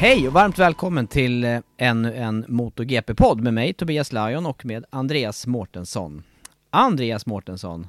[0.00, 4.84] Hej och varmt välkommen till eh, ännu en MotoGP-podd med mig Tobias Lajon och med
[4.90, 6.22] Andreas Mårtensson.
[6.70, 7.86] Andreas Mårtensson,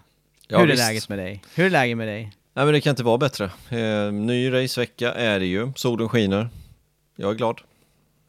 [0.47, 0.87] Ja, hur är visst.
[0.87, 1.41] läget med dig?
[1.55, 2.31] Hur är läget med dig?
[2.53, 3.45] Nej men det kan inte vara bättre.
[3.69, 6.49] Eh, ny racevecka är det ju, solen skiner.
[7.15, 7.61] Jag är glad.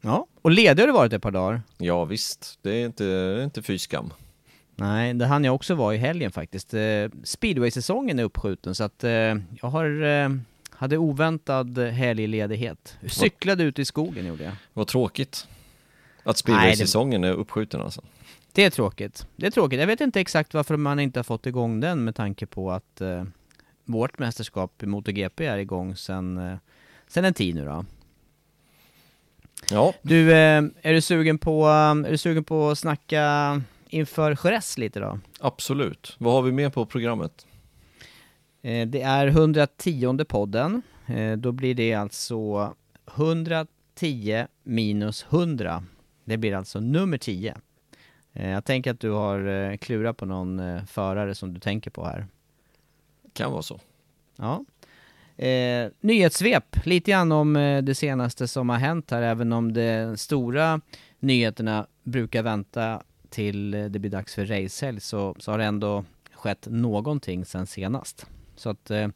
[0.01, 1.61] Ja, och ledig har du varit ett par dagar.
[1.77, 4.13] Ja visst, det är inte, det är inte fy skam.
[4.75, 6.73] Nej, det hann jag också vara i helgen faktiskt.
[6.73, 6.81] Eh,
[7.23, 10.29] Speedway-säsongen är uppskjuten så att eh, jag har, eh,
[10.83, 12.97] hade oväntad helgledighet.
[13.07, 14.53] Cyklade ut i skogen gjorde jag.
[14.73, 15.47] Vad tråkigt.
[16.23, 18.01] Att speedway-säsongen är uppskjuten alltså.
[18.51, 19.27] Det är tråkigt.
[19.35, 19.79] Det är tråkigt.
[19.79, 23.01] Jag vet inte exakt varför man inte har fått igång den med tanke på att
[23.01, 23.23] eh,
[23.85, 26.57] vårt mästerskap i MotoGP är igång sen, eh,
[27.07, 27.85] sen en tid nu då.
[29.71, 34.37] Ja, Du, eh, är du sugen på, eh, är du sugen på att snacka inför
[34.43, 35.19] Jerez lite då?
[35.39, 36.15] absolut.
[36.17, 37.47] Vad har vi med på programmet?
[38.63, 40.81] Eh, det är 110 podden.
[41.07, 42.73] Eh, då blir det alltså
[43.15, 45.83] 110 minus 100.
[46.25, 47.55] Det blir alltså nummer 10.
[48.33, 52.27] Eh, jag tänker att du har klurat på någon förare som du tänker på här.
[53.33, 53.79] Kan vara så.
[54.35, 54.65] Ja.
[55.45, 57.53] Eh, nyhetssvep, lite grann om
[57.83, 60.81] det senaste som har hänt här, även om de stora
[61.19, 66.67] nyheterna brukar vänta till det blir dags för racehelg så, så har det ändå skett
[66.69, 68.27] någonting sen senast.
[68.55, 69.07] Så att eh,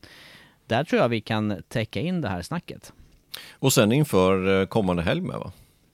[0.68, 2.94] där tror jag vi kan täcka in det här snacket.
[3.52, 5.52] Och sen inför eh, kommande helg med va?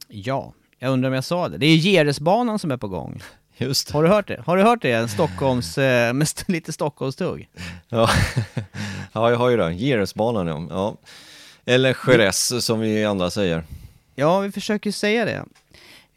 [0.08, 1.58] Ja, jag undrar om jag sa det.
[1.58, 3.22] Det är Geresbanan som är på gång.
[3.58, 3.94] Just det.
[3.94, 4.44] Har du hört det?
[4.46, 5.08] Har du hört det?
[5.08, 7.50] Stockholms, eh, med lite Stockholmstugg.
[7.90, 8.09] Ja,
[9.14, 9.74] ja jag har ju det.
[9.74, 10.68] Geresbanan ja.
[10.70, 10.98] ja.
[11.66, 13.64] Eller Jerez som vi andra säger.
[14.16, 15.46] Ja, vi försöker säga det.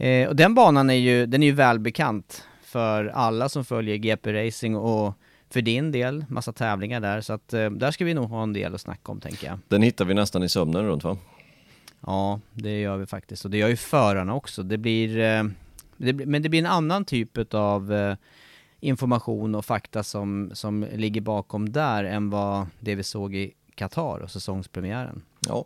[0.07, 4.33] Eh, och den banan är ju, den är ju välbekant för alla som följer GP
[4.33, 5.15] Racing och
[5.51, 7.21] för din del, massa tävlingar där.
[7.21, 9.59] Så att eh, där ska vi nog ha en del att snacka om tänker jag.
[9.69, 11.17] Den hittar vi nästan i sömnen runt va?
[12.01, 13.45] Ja, det gör vi faktiskt.
[13.45, 14.63] Och det gör ju förarna också.
[14.63, 15.45] Det blir, eh,
[15.97, 18.17] det, blir- men det blir en annan typ av eh,
[18.81, 24.19] information och fakta som, som ligger bakom där än vad det vi såg i Qatar
[24.21, 25.23] och säsongspremiären.
[25.49, 25.65] Ja.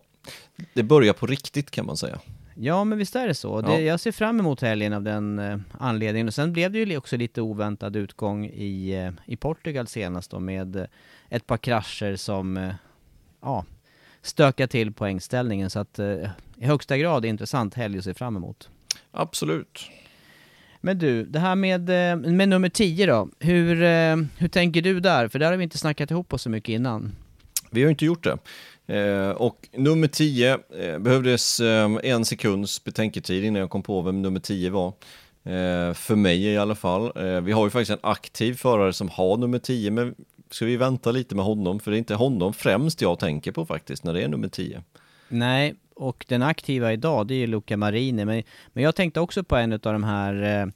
[0.74, 2.18] Det börjar på riktigt kan man säga.
[2.62, 3.60] Ja, men visst är det så.
[3.60, 3.80] Det, Ja.
[3.80, 6.26] Jag ser fram emot helgen av den eh, anledningen.
[6.26, 10.40] Och sen blev det ju också lite oväntad utgång i, eh, i Portugal senast då
[10.40, 10.84] med eh,
[11.28, 12.74] ett par krascher som, eh,
[13.42, 13.64] ja,
[14.22, 15.70] stökar till poängställningen.
[15.70, 18.68] Så att eh, i högsta grad intressant helg att se fram emot.
[19.10, 19.90] Absolut.
[20.80, 23.28] Men du, det här med, eh, med nummer 10 då.
[23.38, 23.76] Hur,
[24.40, 25.28] hur tänker du där?
[25.28, 27.12] För där har vi inte snackat ihop oss så mycket innan.
[27.70, 28.38] Vi har inte gjort det.
[28.90, 34.22] Eh, och nummer 10 eh, behövdes eh, en sekunds betänketid innan jag kom på vem
[34.22, 34.88] nummer 10 var.
[35.44, 37.12] Eh, för mig i alla fall.
[37.16, 40.14] Eh, vi har ju faktiskt en aktiv förare som har nummer 10, men
[40.50, 41.80] ska vi vänta lite med honom?
[41.80, 44.82] För det är inte honom främst jag tänker på faktiskt när det är nummer 10.
[45.28, 48.24] Nej, och den aktiva idag det är ju Luca Marini.
[48.24, 50.66] Men, men jag tänkte också på en av de här eh,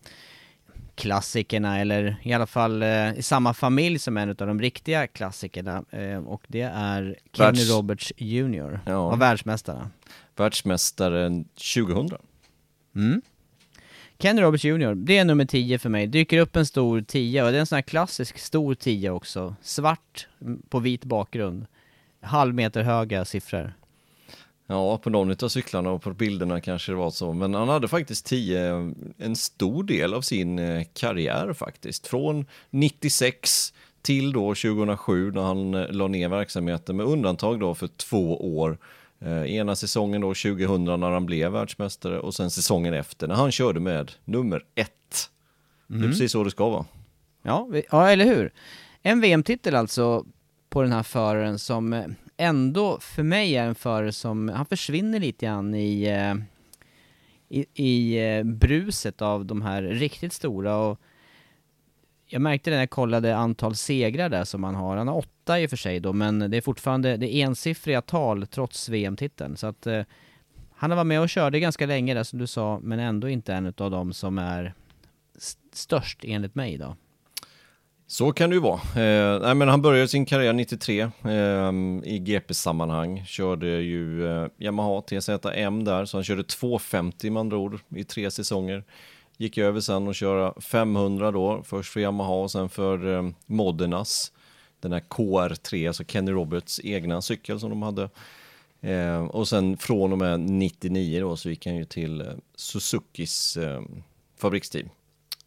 [0.94, 5.84] klassikerna, eller i alla fall eh, i samma familj som en av de riktiga klassikerna.
[5.90, 8.80] Eh, och det är Kenny Världs- Roberts Jr.
[8.86, 9.14] Ja.
[9.16, 9.88] världsmästare.
[10.36, 11.44] Världsmästaren
[11.74, 12.18] 2000.
[12.96, 13.22] Mm.
[14.18, 16.06] Kenny Roberts Jr, det är nummer 10 för mig.
[16.06, 19.56] Dyker upp en stor 10 och det är en sån här klassisk stor 10 också.
[19.62, 20.28] Svart
[20.68, 21.66] på vit bakgrund.
[22.22, 23.74] Halv meter höga siffror.
[24.66, 27.32] Ja, på någon av cyklarna och på bilderna kanske det var så.
[27.32, 32.06] Men han hade faktiskt 10, en stor del av sin eh, karriär faktiskt.
[32.06, 33.72] Från 96
[34.02, 38.78] till då 2007 när han eh, la ner verksamheten med undantag då för två år.
[39.20, 43.52] Eh, ena säsongen då 2000 när han blev världsmästare och sen säsongen efter när han
[43.52, 45.30] körde med nummer ett.
[45.90, 46.02] Mm.
[46.02, 46.86] Det är precis så det ska vara.
[47.42, 48.52] Ja, ja eller hur?
[49.02, 50.24] En VM-titel alltså
[50.68, 55.46] på den här föraren som ändå för mig är en förare som, han försvinner lite
[55.46, 56.34] grann i, eh,
[57.48, 61.00] i, i eh, bruset av de här riktigt stora och
[62.26, 64.96] jag märkte det när jag kollade antal segrar där som han har.
[64.96, 68.02] Han har åtta i och för sig då, men det är fortfarande det är ensiffriga
[68.02, 69.56] tal trots VM-titeln.
[69.56, 70.02] Så att eh,
[70.76, 73.54] han har varit med och körde ganska länge där som du sa, men ändå inte
[73.54, 74.74] en av dem som är
[75.72, 76.96] störst enligt mig idag.
[78.14, 78.80] Så kan det ju vara.
[78.80, 81.10] Eh, nej, men han började sin karriär 93 eh,
[82.04, 83.24] i GP-sammanhang.
[83.26, 88.30] Körde ju eh, Yamaha TZM där, så han körde 250 med andra ord i tre
[88.30, 88.84] säsonger.
[89.36, 94.32] Gick över sen och köra 500 då, först för Yamaha och sen för eh, Modernas.
[94.80, 98.10] Den här KR3, alltså Kenny Roberts egna cykel som de hade.
[98.80, 103.56] Eh, och sen från och med 99 då så gick han ju till eh, Suzukis
[103.56, 103.82] eh,
[104.38, 104.88] fabriksteam.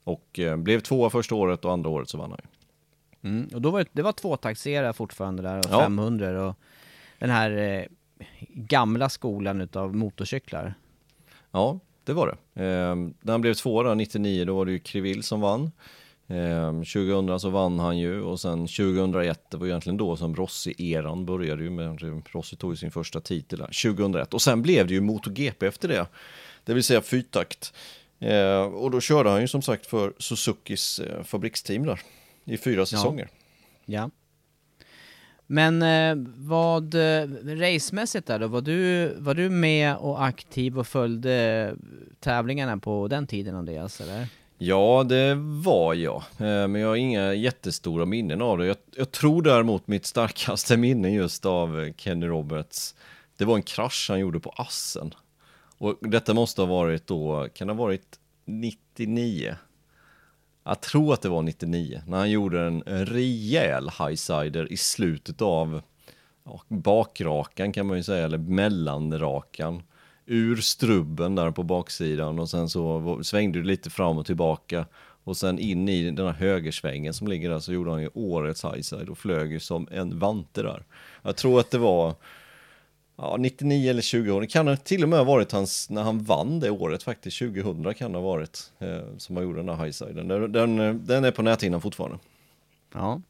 [0.04, 2.57] Och eh, blev tvåa första året och andra året så vann han ju.
[3.24, 5.82] Mm, och då var det, det var tvåtaktsera fortfarande där och ja.
[5.82, 6.56] 500 och
[7.20, 7.84] den här eh,
[8.50, 10.74] gamla skolan utav motorcyklar.
[11.52, 12.64] Ja, det var det.
[12.64, 15.72] Eh, när han blev tvåa 99, då var det ju Krivil som vann.
[16.28, 21.26] Eh, 2000 så vann han ju och sen 2001, det var egentligen då som Rossi-eran
[21.26, 24.34] började ju med, Rossi tog ju sin första titel där, 2001.
[24.34, 26.08] Och sen blev det ju MotoGP efter det,
[26.64, 27.74] det vill säga fyrtakt.
[28.20, 32.02] Eh, och då körde han ju som sagt för Suzukis eh, fabriksteam där
[32.48, 33.30] i fyra säsonger.
[33.86, 34.10] Ja.
[35.48, 40.88] Men eh, vad, eh, racemässigt där då, var du, var du med och aktiv och
[40.88, 41.76] följde
[42.20, 44.28] tävlingarna på den tiden Andreas eller?
[44.58, 48.66] Ja, det var jag, eh, men jag har inga jättestora minnen av det.
[48.66, 52.96] Jag, jag, tror däremot mitt starkaste minne just av Kenny Roberts,
[53.38, 55.14] det var en krasch han gjorde på Assen.
[55.78, 59.56] Och detta måste ha varit då, kan det ha varit 99?
[60.68, 65.82] Jag tror att det var 99, när han gjorde en rejäl highsider i slutet av
[66.44, 69.84] ja, bakrakan kan man ju säga, eller mellanrakan.
[70.26, 74.86] Ur strubben där på baksidan och sen så svängde det lite fram och tillbaka.
[75.24, 78.66] Och sen in i den här högersvängen som ligger där så gjorde han ju årets
[78.66, 80.84] highside och flög ju som en vante där.
[81.22, 82.16] Jag tror att det var
[83.18, 86.60] ja, 99 eller 2000, det kan till och med ha varit hans, när han vann
[86.60, 90.28] det året faktiskt, 2000 kan det ha varit, eh, som han gjorde den här highsiden.
[90.28, 92.18] Den, den, den är på näthinnan fortfarande.
[92.94, 93.22] Ja.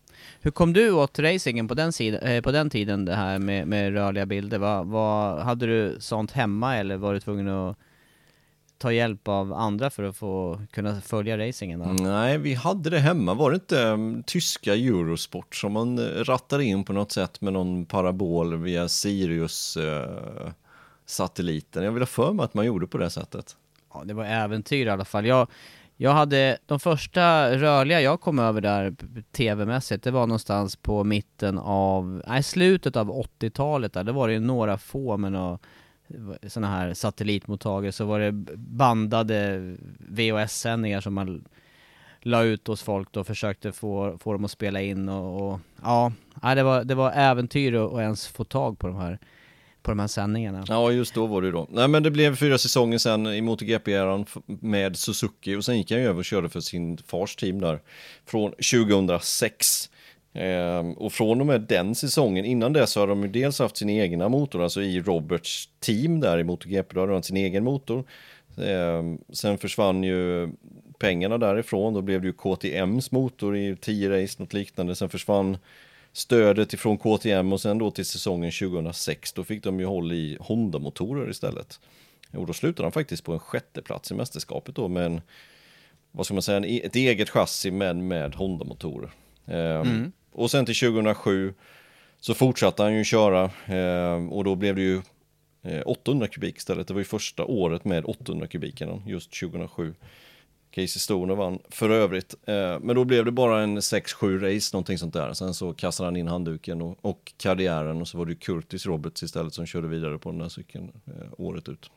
[0.42, 3.68] Hur kom du åt racingen på den, sida, eh, på den tiden, det här med,
[3.68, 4.57] med rörliga bilder?
[4.57, 7.78] Va, va, hade du sånt hemma eller var du tvungen att
[8.78, 11.80] ta hjälp av andra för att få kunna följa racingen?
[11.80, 11.86] Då?
[11.86, 13.34] Nej, vi hade det hemma.
[13.34, 17.54] Var det inte um, tyska Eurosport som man uh, rattade in på något sätt med
[17.54, 20.52] någon parabol via Sirius uh,
[21.06, 21.84] satelliten?
[21.84, 23.56] Jag vill ha för mig att man gjorde på det sättet.
[23.94, 25.26] Ja, det var äventyr i alla fall.
[25.26, 25.48] Jag,
[25.96, 28.96] jag hade, de första rörliga jag kom över där
[29.32, 34.34] tv-mässigt, det var någonstans på mitten av, nej slutet av 80-talet där, det var det
[34.34, 35.60] ju några få med några
[36.47, 39.59] sådana här satellitmottagare så var det bandade
[39.97, 41.45] VHS-sändningar som man
[42.21, 45.59] la ut hos folk då och försökte få, få dem att spela in och, och
[45.81, 46.11] ja,
[46.56, 49.19] det var, det var äventyr att ens få tag på de här
[49.87, 50.66] på de här sändningarna.
[50.68, 51.68] Ja, just då var det då.
[51.71, 55.99] Nej, men det blev fyra säsonger sen i MotoGP-eran med Suzuki och sen gick han
[55.99, 57.80] ju över och körde för sin fars team där
[58.26, 59.90] från 2006.
[60.34, 63.78] Ehm, och från och med den säsongen, innan det så har de ju dels haft
[63.78, 67.64] sin egna motor, alltså i Roberts team där i MotoGP, då hade de sin egen
[67.64, 68.04] motor.
[68.57, 70.50] Ehm, sen försvann ju
[71.00, 74.96] pengarna därifrån, då blev det ju KTMs motor i 10 race, något liknande.
[74.96, 75.57] Sen försvann
[76.14, 80.38] stödet ifrån KTM och sen då till säsongen 2006, då fick de ju håll i
[80.40, 81.80] Honda-motorer istället.
[82.34, 85.22] Och då slutade han faktiskt på en sjätte plats i mästerskapet då med en,
[86.12, 89.10] vad ska man säga, e-, ett eget chassi men med Honda-motorer.
[89.47, 90.11] Ehm, mm.
[90.31, 91.54] Och sen till 2007
[92.19, 95.01] så fortsatte han ju köra eh, och då blev det ju
[95.85, 96.87] 800 eh, kubik istället.
[96.87, 99.94] Det var ju första året med 800 kubikerna just 2007.
[100.71, 102.35] Casey Stoner vann för övrigt.
[102.47, 105.33] Eh, men då blev det bara en 6-7 race, någonting sånt där.
[105.33, 109.23] Sen så kastade han in handduken och, och karriären och så var det Curtis Roberts
[109.23, 110.92] istället som körde vidare på den här cykeln
[111.37, 111.92] året ut.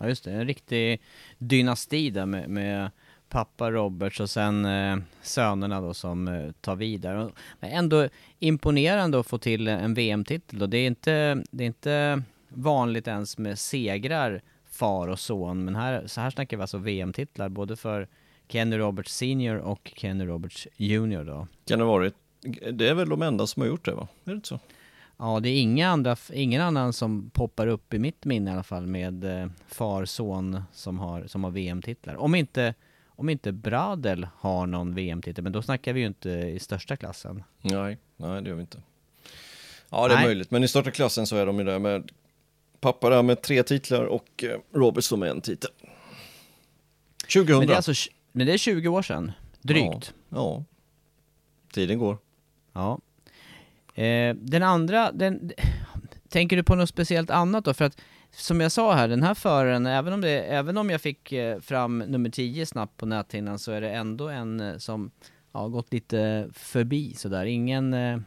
[0.00, 1.02] Ja just det, en riktig
[1.38, 2.90] dynasti där med, med
[3.32, 7.30] pappa Roberts och sen eh, sönerna då som eh, tar vidare.
[7.60, 8.08] Men ändå
[8.38, 10.66] imponerande att få till en VM-titel då.
[10.66, 16.06] Det är inte, det är inte vanligt ens med segrar far och son, men här,
[16.06, 18.08] så här snackar vi alltså VM-titlar både för
[18.48, 21.46] Kenny Roberts Senior och Kenny Roberts Junior då.
[21.66, 22.14] Kan det varit,
[22.72, 24.08] det är väl de enda som har gjort det va?
[24.24, 24.58] Är det inte så?
[25.16, 28.62] Ja, det är inga andra, ingen annan som poppar upp i mitt minne i alla
[28.62, 32.16] fall med eh, far, son som har, som har VM-titlar.
[32.16, 32.74] Om inte,
[33.16, 37.42] om inte Bradel har någon VM-titel, men då snackar vi ju inte i största klassen.
[37.60, 38.82] Nej, nej det gör vi inte.
[39.90, 40.26] Ja, det är Nej.
[40.26, 42.10] möjligt, men i största klassen så är de ju där med
[42.80, 45.70] pappa där med tre titlar och eh, Robert som med en titel.
[47.34, 47.58] 2000.
[47.58, 50.14] Men det är alltså, men det är 20 år sedan, drygt.
[50.28, 50.64] Ja, ja.
[51.72, 52.18] Tiden går.
[52.72, 52.98] Ja.
[53.94, 55.52] Eh, den andra, den,
[56.28, 57.74] tänker du på något speciellt annat då?
[57.74, 58.00] För att
[58.36, 61.60] som jag sa här, den här föraren, även om, det, även om jag fick eh,
[61.60, 65.10] fram nummer 10 snabbt på näthinnan så är det ändå en eh, som
[65.52, 67.44] har gått lite förbi sådär.
[67.44, 68.18] Ingen, eh,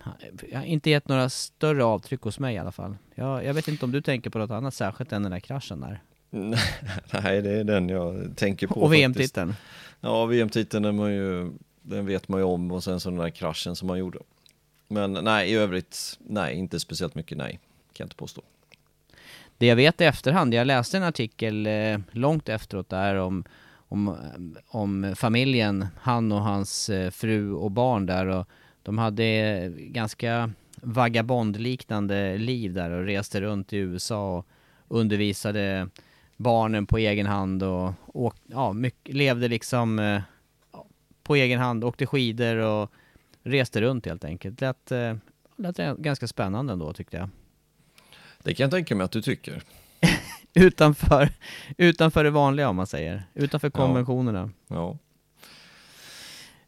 [0.51, 2.97] jag har inte gett några större avtryck hos mig i alla fall.
[3.15, 5.81] Jag, jag vet inte om du tänker på något annat särskilt än den där kraschen
[5.81, 6.01] där.
[7.24, 8.93] Nej, det är den jag tänker på Och.
[8.93, 9.53] VM-titeln.
[10.00, 13.29] Ja, VM-titeln den, var ju, den vet man ju om och sen så den där
[13.29, 14.19] kraschen som man gjorde.
[14.88, 17.51] Men nej, i övrigt, nej, inte speciellt mycket nej,
[17.93, 18.41] kan jag inte påstå.
[19.57, 23.43] Det jag vet i efterhand, jag läste en artikel eh, långt efteråt där om,
[23.77, 24.17] om,
[24.67, 28.47] om familjen, han och hans eh, fru och barn där och
[28.83, 34.38] de hade eh, ganska vagabondliknande liv där och reste runt i USA
[34.88, 35.88] och undervisade
[36.38, 40.21] barnen på egen hand och och ja, mycket, levde liksom eh,
[41.24, 42.91] på egen hand, åkte skidor och
[43.43, 44.62] reste runt helt enkelt.
[44.62, 45.15] Lät, eh,
[45.55, 47.29] lät ganska spännande ändå tyckte jag.
[48.45, 49.61] Det kan jag tänka mig att du tycker.
[50.53, 51.29] utanför,
[51.77, 53.23] utanför det vanliga om man säger.
[53.33, 54.49] Utanför konventionerna.
[54.67, 54.97] Ja.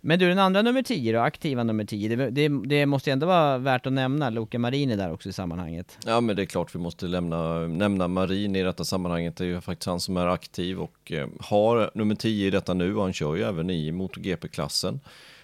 [0.01, 3.11] Men du, den andra nummer 10 då, aktiva nummer 10, det, det, det måste ju
[3.11, 5.97] ändå vara värt att nämna Luca Marini där också i sammanhanget.
[6.05, 9.35] ja, men det är klart vi måste lämna, nämna Marin i detta sammanhanget.
[9.35, 12.73] Det är ju faktiskt han som är aktiv och eh, har nummer 10 i detta
[12.73, 14.99] nu och han kör ju även i MotoGP-klassen.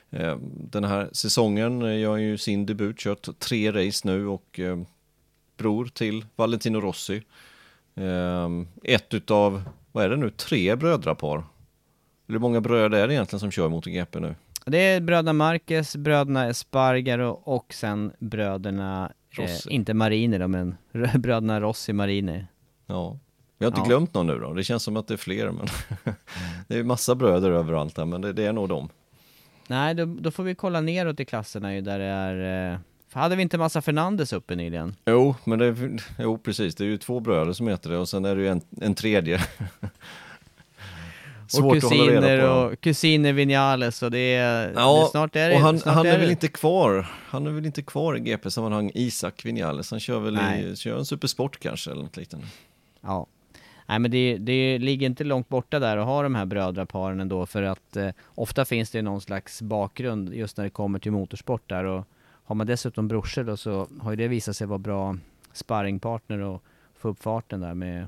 [0.10, 4.78] Eh, den här säsongen eh, gör ju sin debut, kört tre race nu och eh,
[5.58, 7.24] bror till Valentino Rossi.
[7.96, 8.50] Eh,
[8.84, 11.44] ett utav, vad är det nu, tre brödrapar.
[12.28, 14.36] Hur många bröder är det egentligen som kör MotoGP nu?
[14.66, 20.76] Det är bröderna Marquez, bröderna Espargaro och sen bröderna, eh, inte Marini då, men
[21.20, 22.46] bröderna Rossi Marini.
[22.86, 23.20] Ja.
[23.58, 23.86] Vi har inte Ja.
[23.86, 24.54] glömt någon nu då.
[24.54, 25.68] Det känns som att det är fler, men
[26.68, 28.90] det är massa bröder överallt där, men det, det är nog dem.
[29.68, 32.72] Nej, då, då får vi kolla neråt i klasserna ju där det är...
[32.74, 32.80] Eh,
[33.14, 34.96] hade vi inte massa Fernandes uppe nyligen?
[35.06, 36.76] Jo, men det är, jo, precis.
[36.76, 38.96] Det är ju två bröder som heter det och sen är det ju en, en
[38.96, 39.42] tredje.
[41.58, 44.74] och hålla reda kusiner och kusiner Vinales och det är...
[44.76, 47.08] Ja, snart är det, och han, han är det- väl inte kvar.
[47.30, 49.92] Han är väl inte kvar i GP-sammanhang, Isak Vinales.
[49.92, 50.76] Han kör väl i, Nej.
[50.76, 52.48] kör en supersport kanske eller något liknande.
[53.02, 53.28] Ja.
[53.88, 57.46] Nej men det, det ligger inte långt borta där att ha de här brödraparen ändå
[57.46, 61.70] för att eh, ofta finns det någon slags bakgrund just när det kommer till motorsport
[61.70, 62.08] där och
[62.44, 65.18] har man dessutom brorsor då så har ju det visat sig vara bra
[65.54, 66.64] sparringpartner och
[66.98, 68.08] få upp farten där med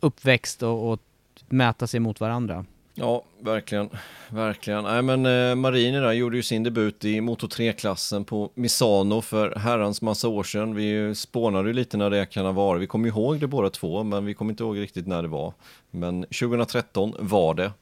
[0.00, 1.00] uppväxt och, och
[1.48, 2.64] mäta sig mot varandra.
[2.94, 3.90] Ja, verkligen.
[4.30, 4.84] Verkligen.
[4.84, 9.54] Nej, men eh, Marini där gjorde ju sin debut i Moto 3-klassen på Misano för
[9.56, 10.74] herrans massa år sedan.
[10.74, 12.82] Vi spånade ju lite när det kan ha varit.
[12.82, 15.52] Vi kommer ihåg det båda två, men vi kommer inte ihåg riktigt när det var.
[15.90, 17.72] Men 2013 var det.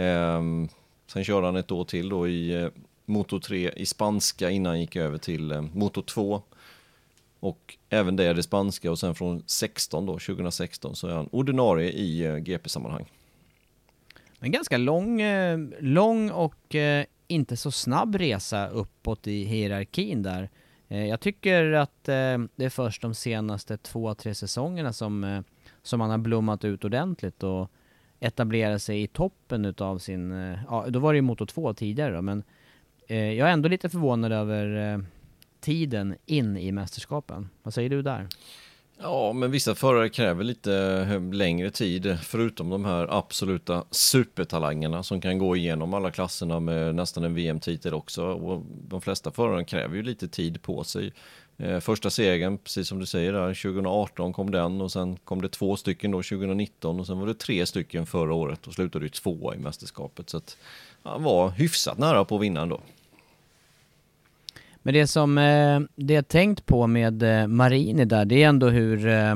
[0.00, 0.42] Eh,
[1.06, 2.68] sen körde han ett år till då i eh,
[3.10, 6.42] Moto 3 i spanska innan han gick över till eh, Moto 2.
[7.40, 11.28] Och även det är det spanska och sen från 16 då, 2016 så är han
[11.32, 13.04] ordinarie i eh, GP-sammanhang.
[14.40, 20.50] En ganska lång, eh, lång och eh, inte så snabb resa uppåt i hierarkin där.
[20.88, 25.40] Eh, jag tycker att eh, det är först de senaste två, tre säsongerna som, eh,
[25.82, 27.70] som han har blommat ut ordentligt och
[28.20, 32.14] etablerat sig i toppen utav sin, eh, ja då var det ju Moto 2 tidigare
[32.14, 32.44] då, men eh,
[33.10, 34.98] Eh, jag är ändå lite förvånad över eh,
[35.60, 37.48] tiden in i mästerskapen.
[37.62, 38.28] Vad säger du där?
[39.02, 40.74] Ja, men vissa förare kräver lite
[41.10, 46.94] eh, längre tid, förutom de här absoluta supertalangerna som kan gå igenom alla klasserna med
[46.94, 48.24] nästan en VM-titel också.
[48.24, 51.12] Och de flesta förare kräver ju lite tid på sig.
[51.58, 55.48] Eh, första segern, precis som du säger där, 2018 kom den och sen kom det
[55.48, 59.08] två stycken då 2019 och sen var det tre stycken förra året och slutade ju
[59.08, 60.30] tvåa i mästerskapet.
[60.30, 60.56] Så att
[61.02, 62.80] han var hyfsat nära på att vinna ändå.
[64.82, 68.68] Men det som eh, det jag tänkt på med eh, Marini där, det är ändå
[68.68, 69.06] hur...
[69.06, 69.32] Eh,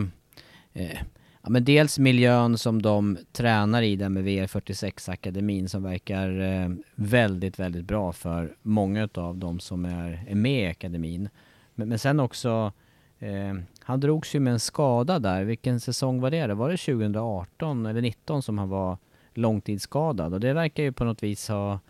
[0.73, 0.99] eh
[1.47, 7.59] Ja, men dels miljön som de tränar i där med VR46-akademin som verkar eh, väldigt,
[7.59, 11.29] väldigt bra för många av de som är, är med i akademin.
[11.75, 12.73] Men, men sen också,
[13.19, 15.45] eh, han drogs ju med en skada där.
[15.45, 16.55] Vilken säsong var det?
[16.55, 18.99] Var det 2018 eller 2019 som han var
[19.35, 20.35] långtidsskadad?
[20.35, 21.81] Och det verkar ju på något vis ha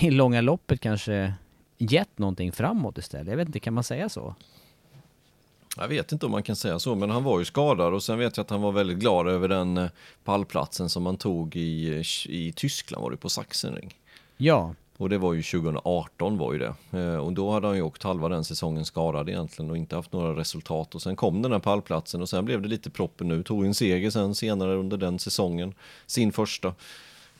[0.00, 1.34] i långa loppet kanske
[1.78, 3.28] gett någonting framåt istället.
[3.28, 4.34] Jag vet inte, kan man säga så?
[5.76, 8.18] Jag vet inte om man kan säga så, men han var ju skadad och sen
[8.18, 9.90] vet jag att han var väldigt glad över den eh,
[10.24, 13.94] pallplatsen som han tog i, i Tyskland, var det på Sachsenring.
[14.36, 14.74] Ja.
[14.98, 16.74] Och det var ju 2018 var ju det.
[16.98, 20.12] Eh, och då hade han ju åkt halva den säsongen skadad egentligen och inte haft
[20.12, 20.94] några resultat.
[20.94, 23.42] Och sen kom den här pallplatsen och sen blev det lite proppen nu.
[23.42, 25.74] Tog en seger sen senare under den säsongen,
[26.06, 26.74] sin första.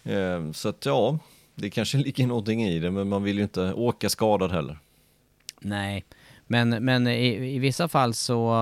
[0.05, 1.19] Eh, så att ja,
[1.57, 4.79] det kanske ligger någonting i det, men man vill ju inte åka skadad heller.
[5.61, 6.05] Nej,
[6.47, 8.55] men, men i, i vissa fall så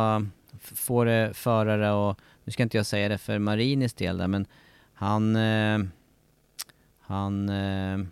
[0.60, 4.46] får det förare och, nu ska inte jag säga det för Marinis del där, men
[4.94, 5.78] han, eh,
[7.00, 8.06] han, eh,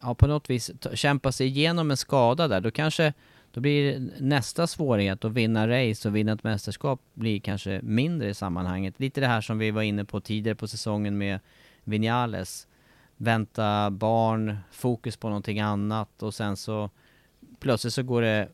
[0.00, 3.12] ja på något vis kämpar sig igenom en skada där, då kanske,
[3.52, 8.34] då blir nästa svårighet att vinna race och vinna ett mästerskap blir kanske mindre i
[8.34, 9.00] sammanhanget.
[9.00, 11.40] Lite det här som vi var inne på tidigare på säsongen med
[11.84, 12.66] Vinales.
[13.24, 16.90] Vänta barn, fokus på någonting annat och sen så
[17.60, 18.48] plötsligt så går det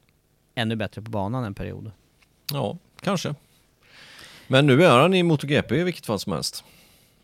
[0.54, 1.90] ännu bättre på banan en period.
[2.52, 3.34] Ja, kanske.
[4.48, 6.64] Men nu är han i MotoGP i vilket fall som helst.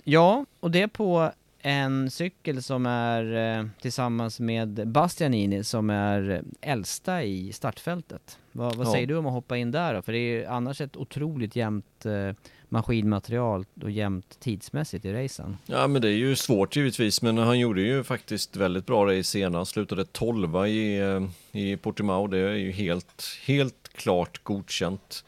[0.04, 1.32] Ja, och det på
[1.66, 8.38] en cykel som är eh, tillsammans med Bastianini som är äldsta i startfältet.
[8.52, 8.92] Vad, vad ja.
[8.92, 10.02] säger du om att hoppa in där då?
[10.02, 12.32] För det är ju annars ett otroligt jämnt eh,
[12.68, 15.56] maskinmaterial och jämnt tidsmässigt i racen.
[15.66, 19.25] Ja men det är ju svårt givetvis men han gjorde ju faktiskt väldigt bra race
[19.25, 25.25] senast, slutade 12 i, eh, i Portimao, det är ju helt, helt klart godkänt.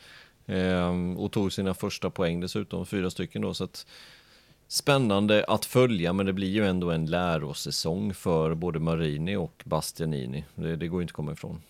[0.47, 3.87] Ehm, och tog sina första poäng dessutom, fyra stycken då så att
[4.71, 10.45] Spännande att följa men det blir ju ändå en lärosäsong för både Marini och Bastianini.
[10.55, 11.63] Det, det går inte att komma ifrån.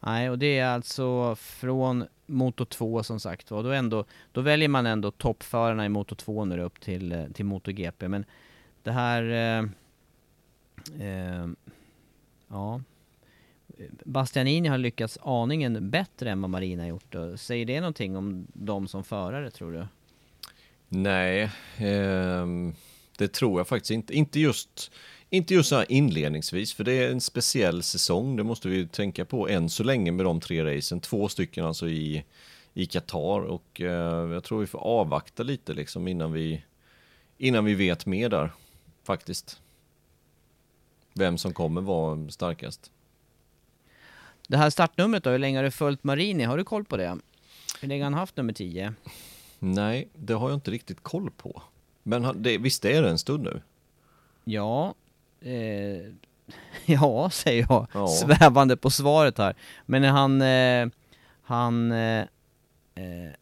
[0.00, 3.62] Nej, och det är alltså från Moto 2 som sagt var.
[3.62, 7.44] Då, ändå, då väljer man ändå toppförarna i Moto 2 nu upp till, eh, till
[7.44, 8.08] MotoGP.
[8.08, 8.24] Men
[8.82, 9.22] det här...
[9.22, 9.64] Eh,
[11.08, 11.48] eh,
[12.48, 12.80] ja.
[14.04, 17.14] Bastianini har lyckats aningen bättre än vad Marina gjort.
[17.36, 19.86] Säger det någonting om dem som förare tror du?
[20.88, 21.42] Nej,
[21.78, 22.46] eh,
[23.16, 24.14] det tror jag faktiskt inte.
[24.14, 24.90] Inte just
[25.30, 29.24] inte just så här inledningsvis, för det är en speciell säsong, det måste vi tänka
[29.24, 32.24] på än så länge med de tre racen, två stycken alltså i,
[32.74, 36.64] i Qatar och eh, jag tror vi får avvakta lite liksom innan vi,
[37.38, 38.52] innan vi vet mer där,
[39.04, 39.60] faktiskt.
[41.14, 42.90] Vem som kommer vara starkast.
[44.46, 46.44] Det här startnumret då, hur länge har du följt Marini?
[46.44, 47.18] Har du koll på det?
[47.80, 48.94] Hur länge har han haft nummer 10?
[49.58, 51.62] Nej, det har jag inte riktigt koll på.
[52.02, 53.62] Men det, visst är det en stund nu?
[54.44, 54.94] Ja,
[55.40, 56.12] Eh,
[56.86, 58.08] ja, säger jag, ja.
[58.08, 59.54] svävande på svaret här.
[59.86, 60.88] Men han, eh,
[61.42, 62.20] han, eh,
[62.94, 63.32] eh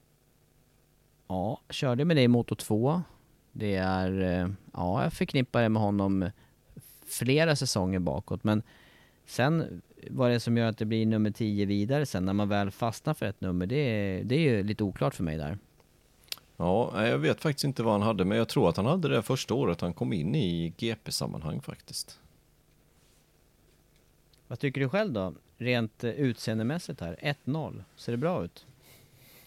[1.28, 3.02] ja, körde med det i Moto 2.
[3.52, 6.30] Det är, eh, ja, jag förknippar det med honom
[7.06, 8.62] flera säsonger bakåt, men
[9.26, 12.48] sen vad det är som gör att det blir nummer 10 vidare sen när man
[12.48, 15.58] väl fastnar för ett nummer, det det är ju lite oklart för mig där.
[16.56, 19.22] Ja, jag vet faktiskt inte vad han hade, men jag tror att han hade det
[19.22, 22.18] första året han kom in i GP-sammanhang faktiskt.
[24.48, 25.34] Vad tycker du själv då?
[25.58, 28.66] Rent eh, utseendemässigt här, 1-0, ser det bra ut?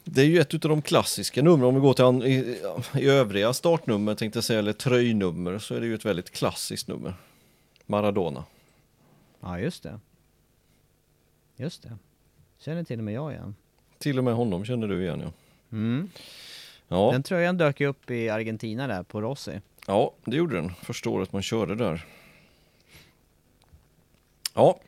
[0.03, 2.61] Det är ju ett av de klassiska numren, om vi går till an, i,
[2.93, 6.87] i övriga startnummer tänkte jag säga, eller tröjnummer, så är det ju ett väldigt klassiskt
[6.87, 7.13] nummer.
[7.85, 8.43] Maradona.
[9.39, 9.99] Ja, just det.
[11.55, 11.97] Just det.
[12.59, 13.55] Känner till och med jag igen.
[13.97, 15.31] Till och med honom känner du igen ja.
[15.71, 16.09] Mm.
[16.91, 17.11] Ja.
[17.11, 19.61] Den tröjan dök ju upp i Argentina där på Rossi.
[19.87, 20.71] Ja, det gjorde den.
[20.81, 22.05] Första året man körde där.
[24.53, 24.79] Ja,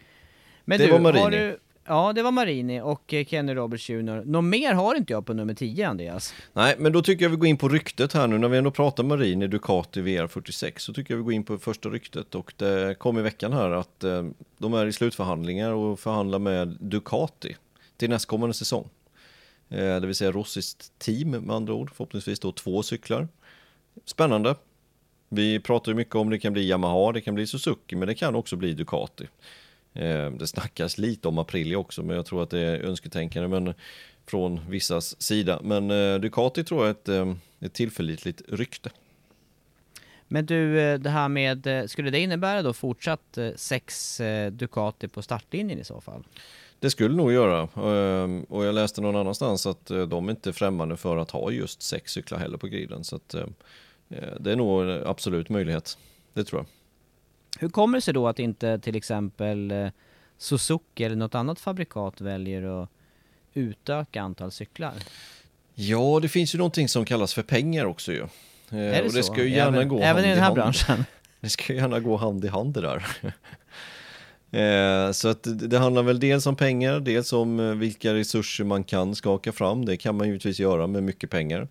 [0.65, 1.37] Men det du, var Marini.
[1.37, 4.25] Du, ja, det var Marini och Kenny Roberts Jr.
[4.25, 6.33] Något mer har inte jag på nummer 10, Andreas.
[6.53, 8.37] Nej, men då tycker jag vi går in på ryktet här nu.
[8.37, 11.89] När vi ändå pratar Marini, Ducati VR46, så tycker jag vi går in på första
[11.89, 12.35] ryktet.
[12.35, 14.25] Och det kom i veckan här att eh,
[14.57, 17.55] de är i slutförhandlingar och förhandlar med Ducati
[17.97, 18.89] till nästkommande säsong.
[19.71, 23.27] Eh, det vill säga rossiskt team med andra ord, förhoppningsvis då två cyklar.
[24.05, 24.55] Spännande.
[25.29, 28.15] Vi pratar ju mycket om det kan bli Yamaha, det kan bli Suzuki, men det
[28.15, 29.27] kan också bli Ducati.
[29.93, 33.73] Eh, det snackas lite om Aprilia också, men jag tror att det är önsketänkande men
[34.25, 35.59] från vissas sida.
[35.63, 38.89] Men eh, Ducati tror jag är ett, ett tillförlitligt rykte.
[40.27, 45.83] Men du, det här med, skulle det innebära då fortsatt sex Ducati på startlinjen i
[45.83, 46.23] så fall?
[46.81, 47.67] Det skulle nog göra.
[48.23, 51.51] Ehm, Och jag läste någon annanstans att eh, de är inte främmande för att ha
[51.51, 53.03] just sex cyklar heller på griden.
[53.03, 53.45] Så att eh,
[54.09, 55.97] eh, det är nog en absolut möjlighet.
[56.33, 56.67] Det tror jag.
[57.61, 59.73] Hur kommer det sig då att inte till exempel
[60.37, 62.89] Suzuki eller något annat fabrikat väljer att
[63.53, 64.93] utöka antal cyklar?
[65.75, 68.19] Ja, det finns ju någonting som kallas för pengar också ju.
[68.69, 69.33] Är det och det så?
[69.33, 70.55] ska ju gärna även, gå Även hand i den här hand.
[70.55, 71.05] branschen?
[71.39, 73.05] Det ska ju gärna gå hand i hand det där.
[74.51, 78.83] Eh, Så att det handlar väl dels om pengar, dels om eh, vilka resurser man
[78.83, 79.85] kan skaka fram.
[79.85, 81.61] Det kan man givetvis göra med mycket pengar.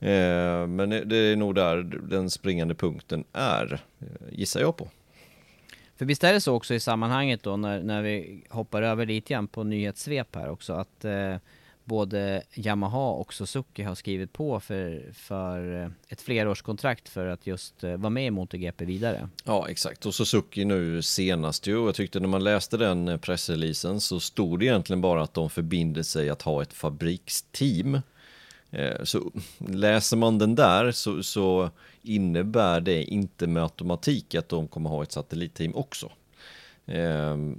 [0.00, 4.06] Eh, Men det är nog där den springande punkten är, eh,
[4.38, 4.88] gissar jag på.
[5.96, 9.32] För visst är det så också i sammanhanget då när, när vi hoppar över lite
[9.34, 11.36] grann på nyhetssvep här också att eh,
[11.90, 17.84] både Yamaha och Suzuki har skrivit på för, för eh, ett flerårskontrakt för att just
[17.84, 19.28] eh, vara med i MotoGP vidare.
[19.44, 20.06] Ja, exakt.
[20.06, 21.84] Och Suzuki nu senast ju.
[21.86, 25.50] Jag tyckte när man läste den eh, pressreleasen så stod det egentligen bara att de
[25.50, 28.00] förbinder sig att ha ett fabriksteam.
[29.02, 31.70] Så läser man den där så, så
[32.02, 36.12] innebär det inte med automatik att de kommer ha ett satellitteam också.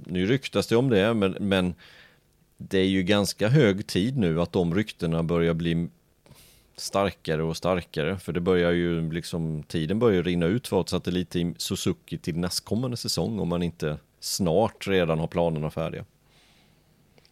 [0.06, 1.74] Nu ryktas det om det, men, men
[2.68, 5.88] det är ju ganska hög tid nu att de ryktena börjar bli
[6.76, 8.18] starkare och starkare.
[8.18, 12.96] För det börjar ju liksom, tiden börjar rinna ut för ett satellitteam Suzuki till nästkommande
[12.96, 16.04] säsong om man inte snart redan har planerna färdiga.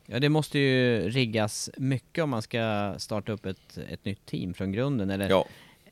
[0.07, 4.55] Ja det måste ju riggas mycket om man ska starta upp ett, ett nytt team
[4.55, 5.47] från grunden eller, Ja,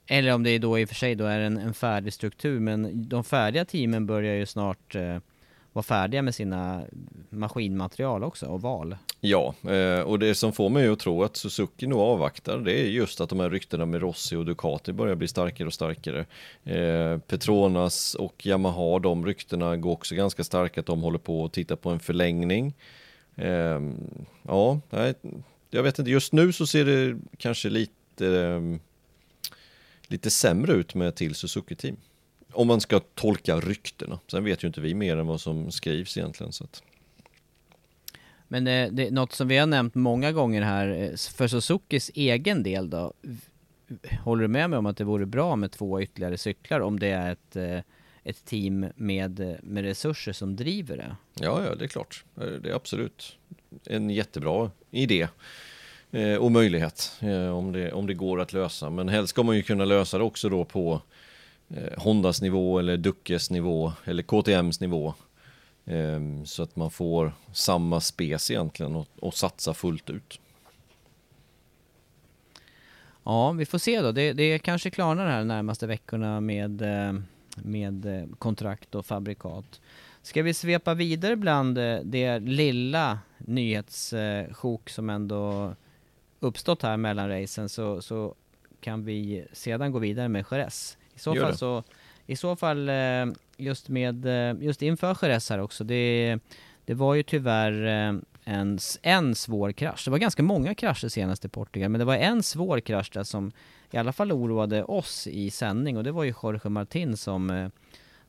[0.07, 3.09] eller om det då i och för sig då är en, en färdig struktur men
[3.09, 5.19] de färdiga teamen börjar ju snart eh,
[5.79, 6.83] vara färdiga med sina
[7.31, 8.97] maskinmaterial också och val.
[9.21, 9.55] ja.
[9.71, 13.21] Eh, och det som får mig att tro att Suzuki nog avvaktar det är just
[13.21, 16.27] att de här ryktena med Rossi och Ducati börjar bli starkare och starkare.
[16.65, 21.53] Eh, Petronas och Yamaha, de ryktena går också ganska starka att de håller på att
[21.53, 22.75] titta på en förlängning.
[23.37, 23.97] Ehm,
[24.43, 24.81] ja,
[25.71, 28.81] jag vet inte, just nu så ser det kanske lite, ehm,
[30.07, 31.97] lite sämre ut med till Suzuki-team.
[32.53, 34.19] Om man ska tolka ryktena.
[34.31, 36.53] Sen vet ju inte vi mer än vad som skrivs egentligen.
[36.53, 36.83] Så att...
[38.49, 42.63] Men det, det, något som vi har nämnt många gånger här, eh, för Suzukis egen
[42.63, 43.13] del då,
[44.25, 47.09] håller du med mig om att det vore bra med två ytterligare cyklar om det
[47.09, 47.79] är ett, eh,
[48.25, 51.17] ett team med, eh, med resurser som driver det?
[51.41, 52.25] Ja, ja, det är klart.
[52.41, 53.37] Eh, Det är absolut
[53.87, 55.29] en jättebra idé
[56.11, 58.91] eh, och möjlighet eh, om det, om det går att lösa.
[58.91, 61.03] Men helst ska man ju kunna lösa det också då på
[61.71, 65.15] eh, Hondas nivå eller Duckes nivå eller KTMs nivå.
[65.85, 70.41] Eh, så att man får samma spec egentligen och, och satsa fullt ut.
[73.29, 74.13] Ja, vi får se då.
[74.13, 77.21] Det, det kanske klarnar här de närmaste veckorna med, eh,
[77.57, 79.81] med eh, kontrakt och fabrikat.
[80.23, 85.75] Ska vi svepa vidare bland eh, det lilla nyhetssjok som ändå
[86.41, 88.35] uppstått här mellan racen så, så
[88.81, 90.97] kan vi sedan gå vidare med Jerez.
[91.19, 91.59] I så Gör fall det.
[91.59, 91.83] så,
[92.27, 93.27] i så fall eh,
[93.57, 96.39] just med, eh, just inför Jerez här också, det,
[96.85, 100.05] det var ju tyvärr eh, en, en svår krasch.
[100.05, 103.25] Det var ganska många krascher senast i Portugal, men det var en svår krasch där
[103.25, 103.53] som
[103.91, 107.71] i alla fall oroade oss i sändning och det var ju Jorge Martin som,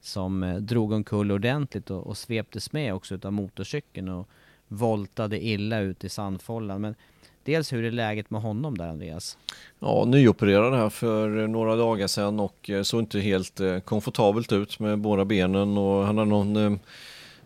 [0.01, 4.29] som drog omkull ordentligt och, och sveptes med också utav motorcykeln och
[4.67, 6.81] voltade illa ut i sandfållan.
[6.81, 6.95] Men
[7.43, 9.37] dels hur är läget med honom där Andreas?
[9.79, 14.79] Ja, nyopererad här för några dagar sedan och eh, såg inte helt eh, komfortabelt ut
[14.79, 16.71] med båda benen och han har någon eh,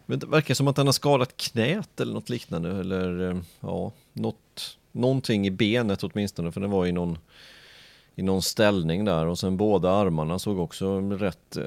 [0.06, 5.48] Det verkar som att han har skadat knät eller något liknande eller ja, något, någonting
[5.48, 7.18] i benet åtminstone för det var i någon,
[8.16, 11.58] i någon ställning där och sen båda armarna såg också rätt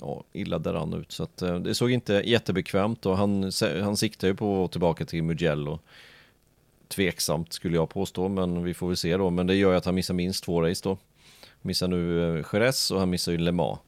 [0.00, 3.52] ja, illa däran ut så att det såg inte jättebekvämt och han,
[3.82, 5.78] han siktar ju på att tillbaka till Mugello
[6.88, 9.30] tveksamt skulle jag påstå, men vi får väl se då.
[9.30, 10.98] Men det gör ju att han missar minst två race då.
[11.62, 13.78] Missar nu eh, Jerez och han missar ju Le Mans.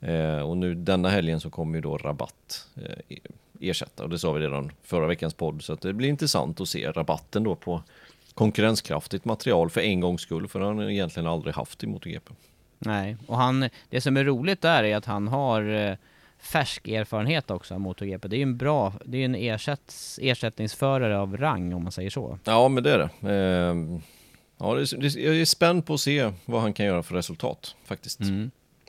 [0.00, 3.20] Eh, och nu denna helgen så kommer ju då Rabatt eh, e-,
[3.60, 4.02] ersätta.
[4.02, 5.62] Och det sa vi redan förra veckans podd.
[5.62, 7.82] Så att det blir intressant att se rabatten då på
[8.34, 10.48] konkurrenskraftigt material för en gångs skull.
[10.48, 12.32] För han har egentligen aldrig haft i MotoGP.
[12.78, 15.96] Nej, och han, det som är roligt där är att han har eh,
[16.42, 18.28] färsk erfarenhet också av MotoGP.
[18.28, 21.92] Det är ju en bra, det är ju en ersätts, ersättningsförare av rang om man
[21.92, 22.38] säger så.
[22.44, 23.28] Ja, men det är det.
[23.28, 24.00] Eh,
[24.58, 27.76] ja, det är, jag är spänd på att se vad han kan göra för resultat
[27.84, 28.20] faktiskt.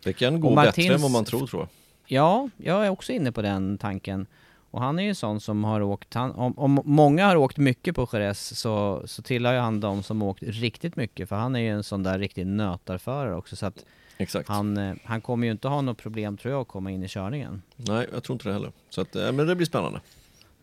[0.03, 1.69] Det kan gå Och bättre än Martins- vad man tror tror jag.
[2.05, 4.27] Ja, jag är också inne på den tanken.
[4.71, 7.57] Och han är ju en sån som har åkt, han, om, om många har åkt
[7.57, 11.55] mycket på Jerez så, så tillhör ju han de som åkt riktigt mycket för han
[11.55, 13.85] är ju en sån där riktig nötarförare också så att
[14.21, 14.49] Exakt.
[14.49, 17.07] Han, eh, han kommer ju inte ha något problem tror jag att komma in i
[17.07, 17.61] körningen.
[17.75, 18.71] Nej, jag tror inte det heller.
[18.89, 20.01] Så att, eh, men det blir spännande.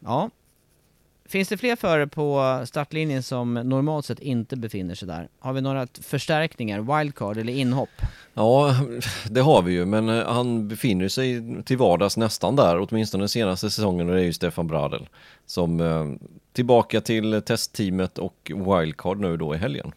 [0.01, 0.31] Ja.
[1.29, 5.29] Finns det fler förare på startlinjen som normalt sett inte befinner sig där?
[5.39, 7.89] Har vi några förstärkningar, wildcard eller inhopp?
[8.35, 8.75] Ja,
[9.31, 13.29] det har vi ju, men eh, han befinner sig till vardags nästan där, åtminstone den
[13.29, 15.09] senaste säsongen, och det är ju Stefan Bradel.
[15.47, 16.19] Som
[16.53, 19.93] tillbaka till testteamet och wildcard nu då i helgen.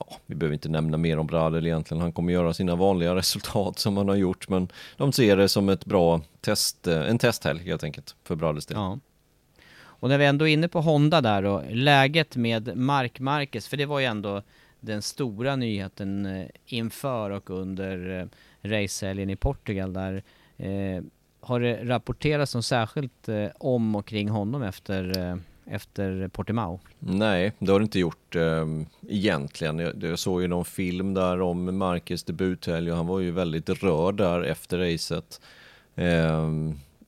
[0.00, 3.78] Ja, vi behöver inte nämna mer om Bradel egentligen, han kommer göra sina vanliga resultat
[3.78, 7.64] som han har gjort, men de ser det som ett bra test, eh, en testhelg
[7.64, 8.76] helt enkelt för Bradels del.
[8.76, 8.98] Ja.
[10.00, 13.76] Och när vi ändå är inne på Honda där och läget med Mark Marquez, för
[13.76, 14.42] det var ju ändå
[14.80, 18.26] den stora nyheten eh, inför och under eh,
[18.70, 20.22] racehelgen i Portugal där.
[20.56, 21.02] Eh,
[21.40, 25.38] har det rapporterats något särskilt om och kring honom efter,
[25.70, 26.80] efter Portimao?
[26.98, 28.66] Nej, det har det inte gjort eh,
[29.08, 29.78] egentligen.
[29.78, 33.68] Jag, jag såg ju någon film där om Marcus debuthelg och han var ju väldigt
[33.68, 35.40] rörd där efter racet.
[35.94, 36.50] Eh,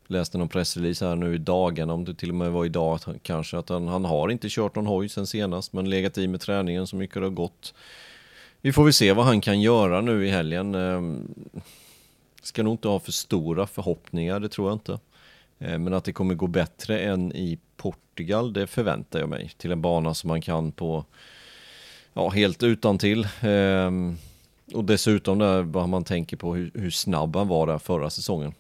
[0.06, 3.04] läste någon pressrelease här nu i dagarna, om det till och med var idag att
[3.04, 6.28] han, kanske, att han, han har inte kört någon hoj sen senast, men legat i
[6.28, 7.74] med träningen så mycket det har gått.
[8.60, 10.74] Vi får väl se vad han kan göra nu i helgen.
[10.74, 11.02] Eh,
[12.42, 14.98] ska nog inte ha för stora förhoppningar, det tror jag inte.
[15.58, 19.52] Ehm, men att det kommer gå bättre än i Portugal, det förväntar jag mig.
[19.56, 21.04] Till en bana som man kan på,
[22.12, 23.28] ja, helt utan till.
[23.40, 24.16] Ehm,
[24.74, 28.54] och dessutom där, vad man tänker på hur, hur snabb han var där förra säsongen.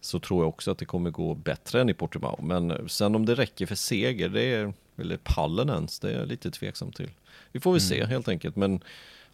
[0.00, 2.42] Så tror jag också att det kommer gå bättre än i Portimao.
[2.42, 6.28] Men sen om det räcker för seger, det är, eller pallen ens, det är jag
[6.28, 7.10] lite tveksam till.
[7.52, 8.56] Vi får väl se helt enkelt.
[8.56, 8.80] Men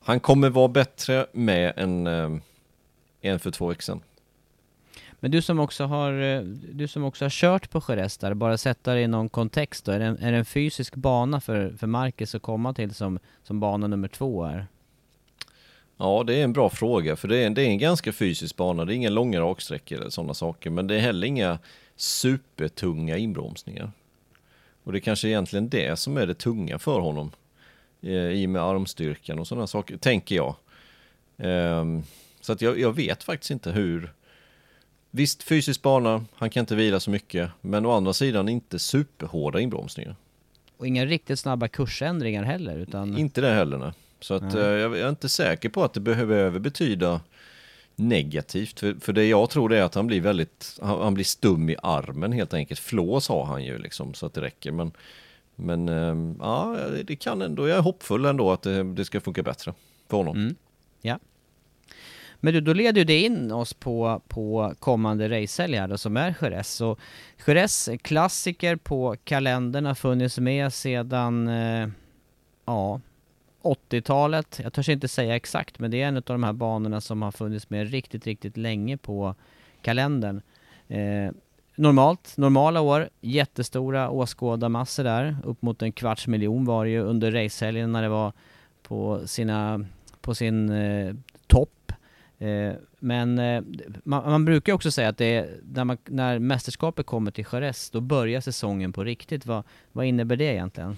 [0.01, 2.31] han kommer vara bättre med en, eh,
[3.21, 4.01] en för två veckor sedan.
[5.23, 6.41] Men du som också har, eh,
[6.73, 9.93] du som också har kört på Jerez där, bara sätta det i någon kontext då.
[9.93, 13.19] Är det en, är det en fysisk bana för, för Marcus att komma till som,
[13.43, 14.67] som bana nummer två är?
[15.97, 18.85] Ja, det är en bra fråga, för det är, det är en ganska fysisk bana.
[18.85, 21.59] Det är inga långa raksträckor eller sådana saker, men det är heller inga
[21.97, 23.93] supertunga inbromsningar.
[24.85, 27.31] Och det är kanske egentligen det som är det tunga för honom.
[28.01, 30.55] Eh, I och med armstyrkan och sådana saker, tänker jag.
[31.39, 32.03] Ehm,
[32.41, 34.13] så att jag, jag vet faktiskt inte hur...
[35.15, 39.61] Visst, fysisk bana, han kan inte vila så mycket, men å andra sidan inte superhårda
[39.61, 40.17] inbromsningar.
[40.77, 43.19] Och inga riktigt snabba kursändringar heller, utan...
[43.19, 43.93] Inte det heller nej.
[44.21, 47.21] Så att eh, jag är inte säker på att det behöver betyda
[47.97, 48.81] negativt.
[48.81, 51.71] För, för det jag tror det är att han blir väldigt, han, han blir stum
[51.71, 52.81] i armen helt enkelt.
[52.81, 54.73] Flås har han ju liksom så att det räcker.
[54.73, 54.93] Men,
[55.57, 59.43] men eh, ja, det kan ändå, jag är hoppfull ändå att det, det ska funka
[59.43, 59.75] bättre
[60.09, 60.37] för honom.
[60.37, 60.55] Mm.
[61.03, 61.19] Ja.
[62.45, 66.17] Men du, då leder ju det in oss på, på kommande racehelg här då, som
[66.17, 66.81] är Jerez.
[66.81, 67.01] Och
[67.47, 71.89] Jerez, klassiker på kalendern, har funnits med sedan, eh,
[72.65, 73.01] ja,
[73.63, 74.61] 80-talet.
[74.63, 77.33] Jag törs inte säga exakt, men det är en av de här banorna som har
[77.33, 79.35] funnits med riktigt, riktigt länge på
[79.83, 80.43] kalendern.
[80.89, 81.31] Eh,
[81.75, 85.37] normalt, normala år, jättestora åskådarmassor där.
[85.45, 88.33] Upp mot en kvarts miljon var det ju under racehelgen när det var
[88.83, 89.85] på sina,
[90.21, 91.15] på sin eh,
[92.43, 93.63] Eh, men eh,
[94.05, 97.91] man, man brukar också säga att det är, när, man, när mästerskapet kommer till Jerez,
[97.91, 99.47] då börjar säsongen på riktigt.
[99.47, 100.97] Vad, vad innebär det egentligen?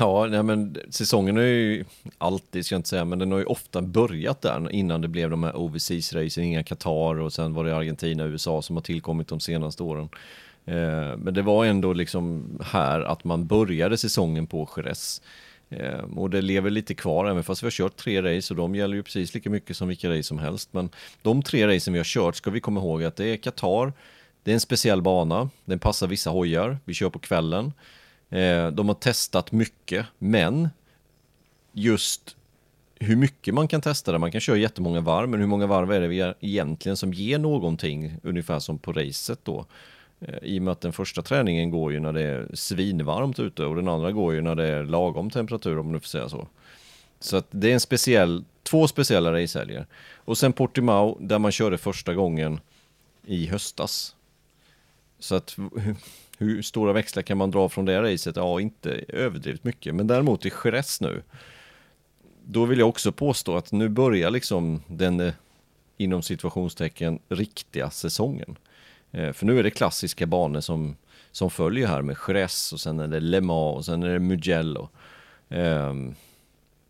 [0.00, 1.84] Ja, nej, men säsongen har ju
[2.18, 5.30] alltid, ska jag inte säga, men den har ju ofta börjat där innan det blev
[5.30, 9.28] de här overseas-racen, inga Qatar och sen var det Argentina och USA som har tillkommit
[9.28, 10.08] de senaste åren.
[10.64, 15.22] Eh, men det var ändå liksom här att man började säsongen på Jerez.
[15.72, 18.74] Eh, och det lever lite kvar, även fast vi har kört tre race och de
[18.74, 20.68] gäller ju precis lika mycket som vilka race som helst.
[20.72, 20.90] Men
[21.22, 23.92] de tre racen vi har kört ska vi komma ihåg att det är Qatar,
[24.42, 27.72] det är en speciell bana, den passar vissa hojar, vi kör på kvällen.
[28.30, 30.68] Eh, de har testat mycket, men
[31.72, 32.36] just
[32.94, 35.92] hur mycket man kan testa det, man kan köra jättemånga varv, men hur många varv
[35.92, 39.66] är det vi egentligen som ger någonting, ungefär som på racet då.
[40.28, 43.64] Eh, I och med att den första träningen går ju när det är svinvarmt ute
[43.64, 46.28] och den andra går ju när det är lagom temperatur om man nu får säga
[46.28, 46.48] så.
[47.20, 49.86] Så att det är en speciell, två speciella racehelger.
[50.16, 52.60] Och sen Portimao där man körde första gången
[53.26, 54.16] i höstas.
[55.18, 55.56] Så att
[56.38, 58.36] hur, stora växlar kan man dra från det racet?
[58.36, 59.94] Ja, inte överdrivet mycket.
[59.94, 61.22] Men däremot i Jerez nu,
[62.44, 65.32] då vill jag också påstå att nu börjar liksom den eh,
[65.96, 68.56] inom situationstecken riktiga säsongen.
[69.12, 70.96] Eh, för nu är det klassiska banor som,
[71.30, 74.18] som följer här med Jerez och sen är det Le Mans och sen är det
[74.18, 74.88] Mugello.
[75.48, 76.14] Ehm,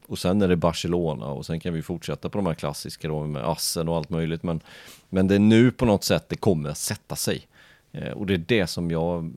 [0.06, 3.26] och sen är det Barcelona och sen kan vi fortsätta på de här klassiska då
[3.26, 4.42] med Assen och allt möjligt.
[4.42, 4.60] Men,
[5.08, 7.46] men det är nu på något sätt det kommer att sätta sig.
[7.92, 9.32] Eh, och det är det som jag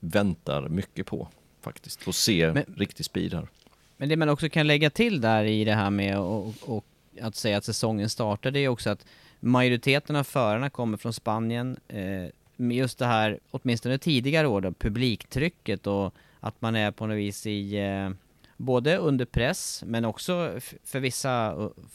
[0.00, 1.28] väntar mycket på
[1.60, 2.02] faktiskt.
[2.02, 3.48] Få se Men- riktig speed här.
[3.96, 6.84] Men det man också kan lägga till där i det här med och, och
[7.20, 9.06] att säga att säsongen startar, det är också att
[9.42, 11.76] majoriteten av förarna kommer från Spanien.
[11.88, 12.26] Eh,
[12.56, 17.16] med just det här, åtminstone tidigare år då, publiktrycket och att man är på något
[17.16, 18.10] vis i eh,
[18.56, 21.54] både under press men också för vissa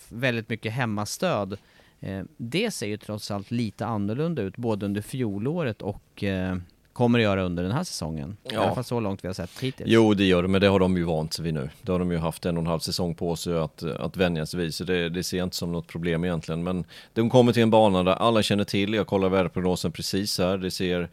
[0.10, 1.58] väldigt mycket hemmastöd.
[2.00, 6.58] Eh, det ser ju trots allt lite annorlunda ut både under fjolåret och eh,
[6.98, 8.38] kommer att göra under den här säsongen.
[8.44, 8.52] Ja.
[8.52, 9.90] I alla fall så långt vi har sett hittills.
[9.90, 11.70] Jo, det gör det, men det har de ju vant sig vid nu.
[11.82, 14.46] Det har de ju haft en och en halv säsong på sig att, att vänja
[14.46, 16.64] sig vid, så det, det ser jag inte som något problem egentligen.
[16.64, 20.58] Men de kommer till en bana där alla känner till, jag kollar väderprognosen precis här,
[20.58, 21.10] det ser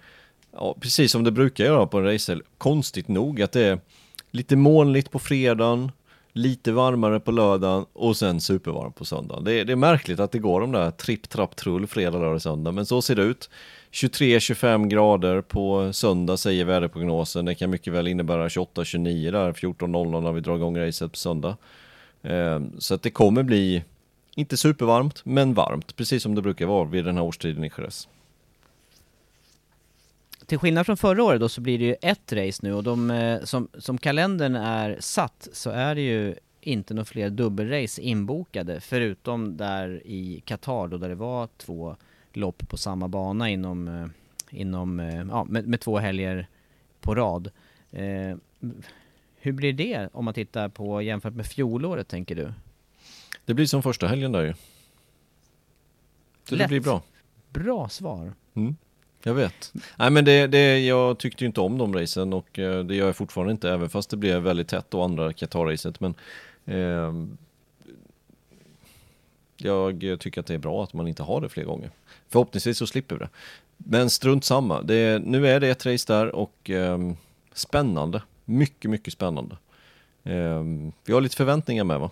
[0.53, 2.43] ja, precis som det brukar göra på en racehelg.
[2.59, 3.79] Konstigt nog att det är
[4.31, 5.93] lite molnigt på fredagen,
[6.33, 9.45] lite varmare på lördagen och sen supervarmt på söndagen.
[9.45, 12.43] Det är, det är märkligt att det går de där tripp, trapp, trull fredag, lördag,
[12.43, 13.51] söndag, men så ser det ut.
[13.95, 17.45] 23-25 grader på söndag säger väderprognosen.
[17.45, 21.57] Det kan mycket väl innebära 28-29 där 14.00 när vi drar igång racet på söndag.
[22.23, 23.85] Eh, så att det kommer bli
[24.35, 28.09] inte supervarmt, men varmt, precis som det brukar vara vid den här årstiden i Jerez.
[30.47, 33.11] Till skillnad från förra året då så blir det ju ett race nu och de,
[33.11, 38.81] eh, som, som kalendern är satt så är det ju inte några fler dubbelrace inbokade
[38.81, 41.97] förutom där i Qatar då där det var två
[42.37, 44.07] lopp på samma bana inom, eh,
[44.51, 46.49] inom eh, ja, med, med två helger
[47.01, 47.51] på rad.
[47.93, 48.37] Eh,
[49.37, 52.53] hur blir det om man tittar på jämfört med fjolåret tänker du?
[53.45, 54.55] Det blir som första helgen där ju.
[56.49, 56.65] Så Lätt.
[56.65, 57.03] det blir bra.
[57.51, 58.33] Bra svar.
[58.55, 58.77] Mm,
[59.23, 59.73] jag vet.
[59.97, 63.17] Nej men det, det, jag tyckte ju inte om de racen och det gör jag
[63.17, 66.01] fortfarande inte även fast det blev väldigt tätt och andra Qatar-racet.
[66.01, 66.15] Men
[66.65, 67.13] eh,
[69.57, 71.91] jag tycker att det är bra att man inte har det fler gånger.
[72.29, 73.29] Förhoppningsvis så slipper vi det.
[73.77, 74.83] Men strunt samma.
[74.83, 76.99] Det, nu är det ett race där och eh,
[77.53, 78.23] spännande.
[78.45, 79.57] Mycket, mycket spännande.
[80.23, 80.63] Eh,
[81.05, 82.11] vi har lite förväntningar med va?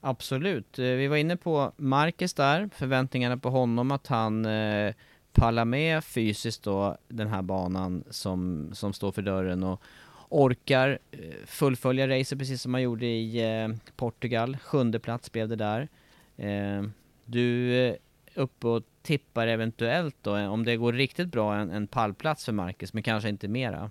[0.00, 0.78] Absolut.
[0.78, 4.94] Eh, vi var inne på Marcus där, förväntningarna på honom att han eh,
[5.32, 9.82] pallar med fysiskt då den här banan som, som står för dörren och
[10.28, 14.56] orkar eh, fullfölja racet precis som han gjorde i eh, Portugal.
[14.62, 15.88] Sjunde plats blev det där.
[16.36, 16.90] Ehm, eh,
[17.24, 17.96] du är
[18.34, 22.52] uppe och tippar eventuellt då, eh, om det går riktigt bra, en, en pallplats för
[22.52, 23.90] Marcus, men kanske inte mera?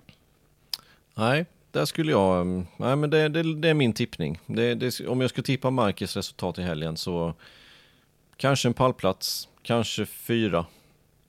[1.16, 4.40] Nej, där skulle jag, mm, nej men det, det, det är min tippning.
[4.46, 7.34] Det, det, om jag ska tippa Marcus resultat i helgen så
[8.38, 10.66] kanske en pallplats, kanske fyra,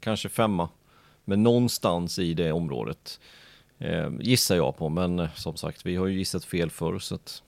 [0.00, 0.68] kanske femma.
[1.24, 3.20] Men någonstans i det området
[3.78, 7.14] eh, gissar jag på, men eh, som sagt, vi har ju gissat fel förr så
[7.14, 7.42] att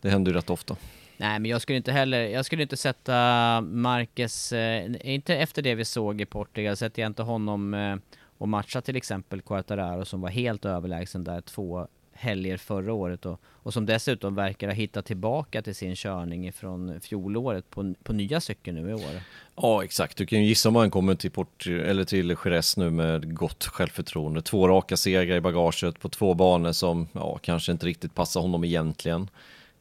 [0.00, 0.76] det händer ju rätt ofta.
[1.24, 5.74] Nej men jag skulle inte heller, jag skulle inte sätta Marquez, eh, inte efter det
[5.74, 7.96] vi såg i Portugal, sätter jag inte honom eh,
[8.38, 13.40] och matcha till exempel Quartararo som var helt överlägsen där två helger förra året och,
[13.44, 18.40] och som dessutom verkar ha hittat tillbaka till sin körning från fjolåret på, på nya
[18.40, 19.22] cykeln nu i år.
[19.56, 22.90] Ja exakt, du kan ju gissa om han kommer till, Port, eller till Jerez nu
[22.90, 24.42] med gott självförtroende.
[24.42, 28.64] Två raka segrar i bagaget på två banor som ja, kanske inte riktigt passar honom
[28.64, 29.28] egentligen.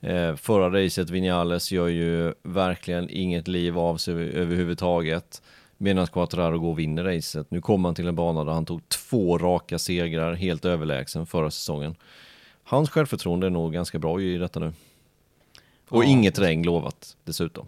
[0.03, 5.41] Eh, förra racet, Vinales, gör ju verkligen inget liv av sig överhuvudtaget.
[5.77, 7.51] Medan Quattararo går och vinner racet.
[7.51, 11.51] Nu kommer han till en bana där han tog två raka segrar, helt överlägsen förra
[11.51, 11.95] säsongen.
[12.63, 14.73] Hans självförtroende är nog ganska bra i detta nu.
[15.89, 16.07] Och ja.
[16.07, 17.67] inget regn lovat dessutom.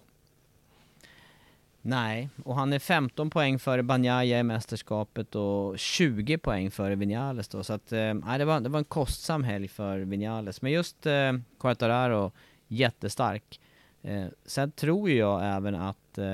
[1.87, 7.47] Nej, och han är 15 poäng före Banjaya i mästerskapet och 20 poäng före Vinales
[7.47, 10.61] då, så att, eh, det, var, det var en kostsam helg för Vinales.
[10.61, 12.31] Men just eh, Quartararo,
[12.67, 13.59] jättestark.
[14.01, 16.25] Eh, sen tror jag även att eh,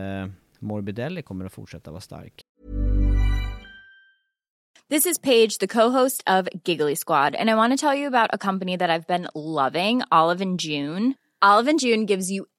[0.59, 2.41] Morbidelli kommer att fortsätta vara stark.
[4.89, 8.29] This is Paige, the co-host of Giggly Squad, and I want to tell you about
[8.33, 11.13] a company that I've been loving, Olive and June.
[11.41, 12.45] Olive and June gives you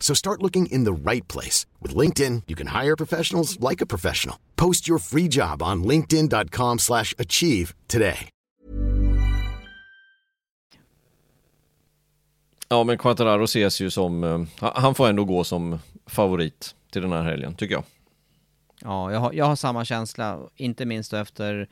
[0.00, 1.66] So start looking in the right place.
[1.82, 4.36] With LinkedIn, you can hire professionals like a professional.
[4.56, 8.30] Post your free job on linkedin.com slash achieve today.
[12.70, 17.12] Ja, men Quattararo ses ju som, eh, han får ändå gå som favorit till den
[17.12, 17.84] här helgen, tycker jag.
[18.80, 21.68] Ja, jag har, jag har samma känsla, inte minst efter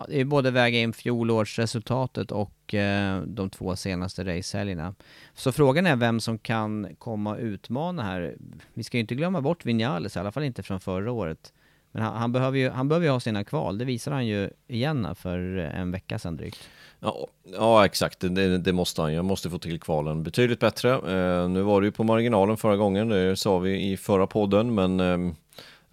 [0.00, 4.94] ja, det är både väga in fjolårsresultatet och eh, de två senaste racehelgerna.
[5.34, 8.36] Så frågan är vem som kan komma och utmana här.
[8.74, 11.52] Vi ska ju inte glömma bort Vinales, i alla fall inte från förra året.
[11.92, 14.50] Men han, han behöver ju han behöver ju ha sina kval, det visar han ju
[14.68, 16.68] igen för eh, en vecka sedan drygt.
[17.00, 19.14] Ja, ja exakt, det, det, måste han.
[19.14, 20.90] Jag måste få till kvalen betydligt bättre.
[20.92, 24.74] Eh, nu var det ju på marginalen förra gången, det sa vi i förra podden,
[24.74, 25.32] men eh,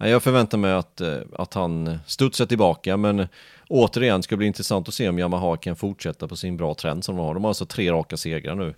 [0.06, 3.28] jag förväntar mig att, eh, att han studsar tillbaka, men
[3.68, 7.04] återigen ska det bli intressant att se om Yamaha kan fortsätta på sin bra trend
[7.04, 7.34] som de har.
[7.34, 8.74] De har alltså tre raka segrar nu.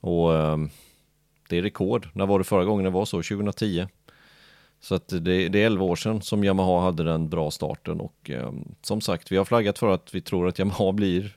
[0.00, 0.70] Och ehm,
[1.48, 2.08] det är rekord.
[2.12, 3.16] När var det förra gången det var så?
[3.16, 3.86] 2010.
[4.80, 8.30] Så att det, det är 11 år sedan som Yamaha hade den bra starten och
[8.30, 11.36] ehm, som sagt, vi har flaggat för att vi tror att Yamaha blir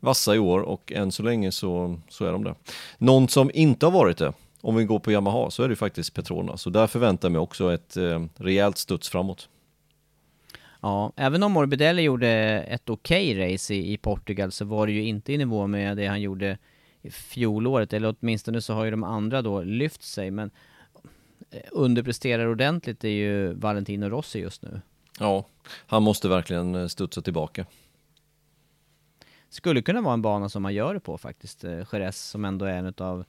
[0.00, 2.54] vassa i år och än så länge så, så är de det.
[2.98, 4.32] Någon som inte har varit det,
[4.64, 6.62] om vi går på Yamaha, så är det faktiskt Petronas.
[6.62, 9.48] Så där förväntar jag mig också ett eh, rejält studs framåt.
[10.80, 12.28] Ja, även om Morbidelli gjorde
[12.68, 15.96] ett okej okay race i, i, Portugal så var det ju inte i nivå med
[15.96, 16.58] det han gjorde
[17.10, 20.50] fjolåret, eller åtminstone så har ju de andra då lyft sig, men
[21.50, 24.80] eh, underpresterar ordentligt är ju Valentino Rossi just nu.
[25.18, 25.46] Ja,
[25.86, 27.66] han måste verkligen eh, studsa tillbaka.
[29.48, 32.64] Skulle kunna vara en bana som man gör det på faktiskt, eh, Jerez som ändå
[32.64, 33.24] är en av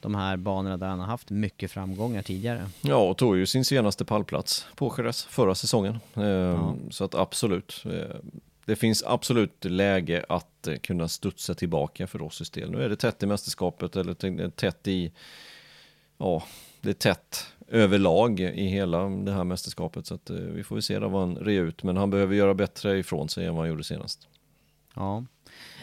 [0.00, 2.68] de här banorna där han har haft mycket framgångar tidigare.
[2.80, 5.98] Ja, och tog ju sin senaste pallplats på Jerez förra säsongen.
[6.14, 6.74] Ehm, ja.
[6.90, 8.16] Så att absolut, eh,
[8.64, 12.70] det finns absolut läge att eh, kunna studsa tillbaka för Rossis del.
[12.70, 15.12] Nu är det tätt i mästerskapet eller tätt i,
[16.18, 16.42] ja,
[16.80, 20.06] det är tätt överlag i hela det här mästerskapet.
[20.06, 22.98] Så att vi får väl se vad han re ut, men han behöver göra bättre
[22.98, 24.28] ifrån sig än vad han gjorde senast.
[24.94, 25.24] Ja,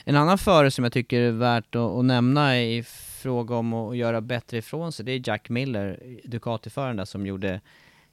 [0.03, 2.83] en annan förare som jag tycker är värt att, att nämna i
[3.25, 7.61] fråga om att göra bättre ifrån sig, det är Jack Miller, Ducati-föraren där som gjorde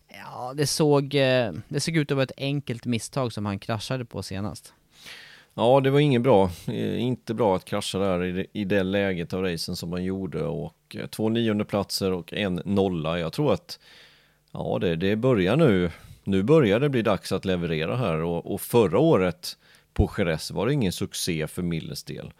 [0.08, 4.04] Ja, det såg, eh, det såg ut att vara ett enkelt misstag som han kraschade
[4.04, 4.74] på senast.
[5.54, 6.50] Ja, det var inget bra.
[6.68, 10.04] Eh, inte bra att krascha där i det, i det läget av racen som man
[10.04, 13.18] gjorde och eh, två nionde platser och en nolla.
[13.18, 13.80] Jag tror att
[14.52, 15.90] ja, det, det börjar nu.
[16.24, 19.56] Nu börjar det bli dags att leverera här och, och förra året
[19.94, 22.32] på Jerez var det ingen succé för Millers del.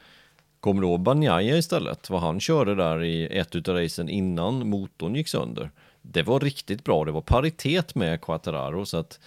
[0.63, 2.11] Kommer du ihåg Banjaya istället?
[2.11, 5.71] Vad han körde där i ett utav racen innan motorn gick sönder.
[6.03, 9.21] Det var riktigt bra, det var paritet med Quattararo så att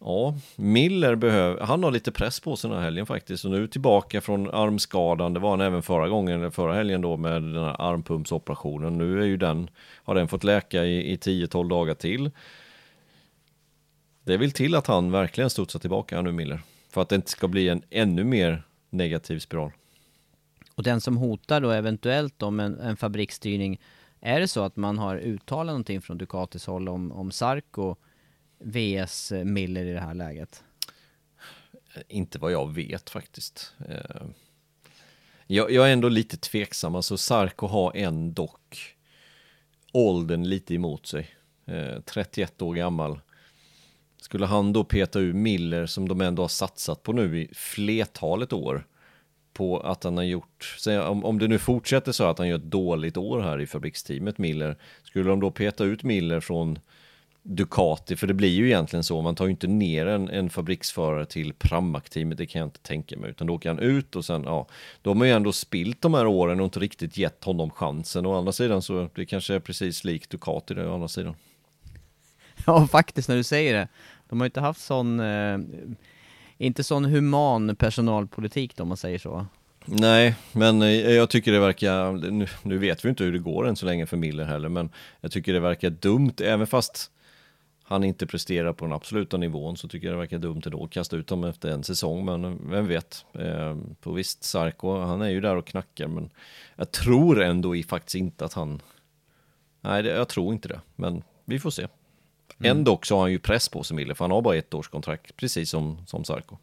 [0.00, 3.66] Ja, Miller behöver, han har lite press på sig den här helgen faktiskt och nu
[3.66, 7.64] tillbaka från armskadan, det var han även förra gången, eller förra helgen då med den
[7.64, 8.98] här armpumpsoperationen.
[8.98, 9.70] Nu är ju den,
[10.04, 12.30] har den fått läka i, i 10-12 dagar till.
[14.24, 16.60] Det vill till att han verkligen studsar tillbaka nu Miller.
[16.90, 19.72] För att det inte ska bli en ännu mer negativ spiral.
[20.80, 23.80] Och den som hotar då eventuellt om en, en fabriksstyrning,
[24.20, 27.96] är det så att man har uttalat någonting från Ducatis håll om, om Sarko
[28.58, 30.64] VS eh, Miller i det här läget?
[31.94, 33.74] Eh, inte vad jag vet faktiskt.
[33.88, 34.22] Eh,
[35.46, 38.50] jag, jag är ändå lite tveksam, alltså Sarko har ändå
[39.92, 41.30] åldern lite emot sig.
[42.04, 43.20] 31 år gammal.
[44.20, 48.52] Skulle han då peta ur Miller som de ändå har satsat på nu i flertalet
[48.52, 48.86] år
[49.60, 52.70] på att han har gjort, om, om det nu fortsätter så att han gör ett
[52.70, 56.78] dåligt år här i fabriksteamet Miller, skulle de då peta ut Miller från
[57.42, 61.26] Ducati, för det blir ju egentligen så, man tar ju inte ner en, en fabriksförare
[61.26, 64.42] till Pramac-teamet, det kan jag inte tänka mig, utan då åker han ut och sen,
[64.44, 64.66] ja,
[65.02, 68.26] då har man ju ändå spilt de här åren och inte riktigt gett honom chansen.
[68.26, 71.34] Å andra sidan så, det kanske är precis likt Ducati det, å andra sidan.
[72.66, 73.88] Ja, faktiskt när du säger det.
[74.28, 75.58] De har ju inte haft sån, eh,
[76.60, 79.46] inte sån human personalpolitik då, om man säger så.
[79.84, 83.68] Nej, men eh, jag tycker det verkar, nu, nu vet vi inte hur det går
[83.68, 84.90] än så länge för Miller heller, men
[85.20, 87.10] jag tycker det verkar dumt, även fast
[87.82, 90.90] han inte presterar på den absoluta nivån så tycker jag det verkar dumt ändå att
[90.90, 93.24] kasta ut honom efter en säsong, men vem vet.
[93.32, 96.30] Eh, på visst, Sarko, han är ju där och knackar, men
[96.76, 98.82] jag tror ändå i faktiskt inte att han...
[99.80, 101.86] Nej, det, jag tror inte det, men vi får se.
[102.58, 102.76] Mm.
[102.76, 104.88] Ändå så har han ju press på sig, Miller, för han har bara ett års
[104.88, 106.56] kontrakt, precis som, som Sarko.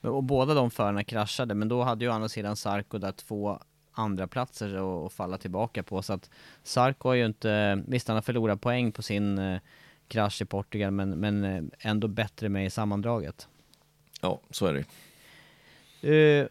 [0.00, 3.58] Och båda de förarna kraschade, men då hade ju å andra sidan Sarko där två
[3.92, 6.02] andra platser att falla tillbaka på.
[6.02, 6.30] Så att
[6.62, 9.60] Sarko har ju inte, visst han har förlorat poäng på sin eh,
[10.08, 13.48] krasch i Portugal, men, men eh, ändå bättre med i sammandraget.
[14.20, 14.84] Ja, så är det
[16.08, 16.48] uh,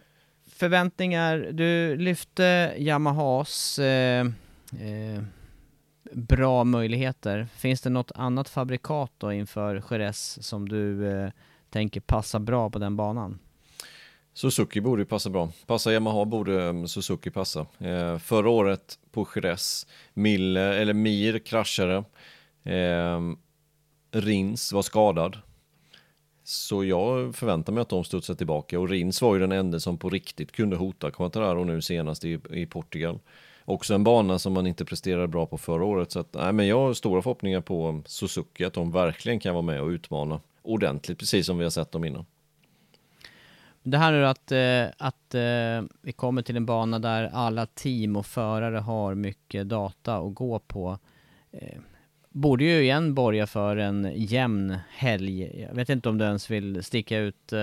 [0.47, 5.23] Förväntningar, du lyfte Yamahas uh, uh,
[6.11, 7.47] bra möjligheter.
[7.55, 11.31] Finns det något annat fabrikat då inför Jerez som du eh,
[11.69, 13.39] tänker passa bra på den banan?
[14.33, 15.51] Suzuki borde ju passa bra.
[15.65, 17.65] Passa Yamaha borde eh, Suzuki passa.
[17.79, 22.03] Eh, förra året på Jerez, Mille, eller Mir kraschade.
[22.63, 23.19] Eh,
[24.11, 25.37] Rins var skadad.
[26.43, 29.97] Så jag förväntar mig att de studsar tillbaka och Rins var ju den enda som
[29.97, 33.19] på riktigt kunde hota Quattararo nu senast i, i Portugal.
[33.65, 36.67] Också en bana som man inte presterade bra på förra året så att, nej men
[36.67, 41.19] jag har stora förhoppningar på Suzuki att de verkligen kan vara med och utmana ordentligt
[41.19, 42.25] precis som vi har sett dem innan.
[43.83, 48.15] Det här är att, eh, att eh, vi kommer till en bana där alla team
[48.15, 50.99] och förare har mycket data att gå på.
[51.51, 51.79] Eh,
[52.29, 55.61] borde ju igen borga för en jämn helg.
[55.67, 57.53] Jag vet inte om du ens vill sticka ut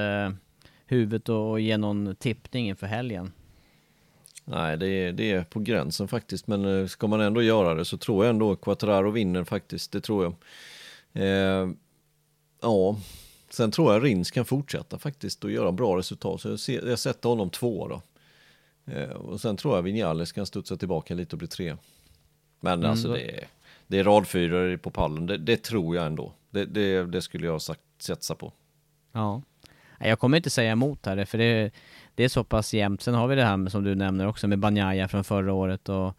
[0.87, 3.33] huvudet och ge någon tippning inför helgen.
[4.45, 7.97] Nej, det är, det är på gränsen faktiskt, men ska man ändå göra det så
[7.97, 10.35] tror jag ändå Quattraro vinner faktiskt, det tror jag.
[11.23, 11.71] Eh,
[12.61, 12.97] ja,
[13.53, 16.41] Sen tror jag Rins kan fortsätta faktiskt och göra bra resultat.
[16.41, 18.03] Så jag, ser, jag sätter honom två då.
[18.93, 21.77] Eh, och sen tror jag Vinales kan studsa tillbaka lite och bli tre.
[22.61, 23.47] Men mm, alltså det är,
[23.87, 26.33] det är radfyror på pallen, det, det, tror jag ändå.
[26.51, 28.53] Det, det, det skulle jag sagt, satsa på.
[29.13, 29.43] Ja.
[29.99, 31.71] Jag kommer inte säga emot här, för det,
[32.15, 33.03] det är så pass jämnt.
[33.03, 35.89] Sen har vi det här med, som du nämner också med Banjaya från förra året
[35.89, 36.17] och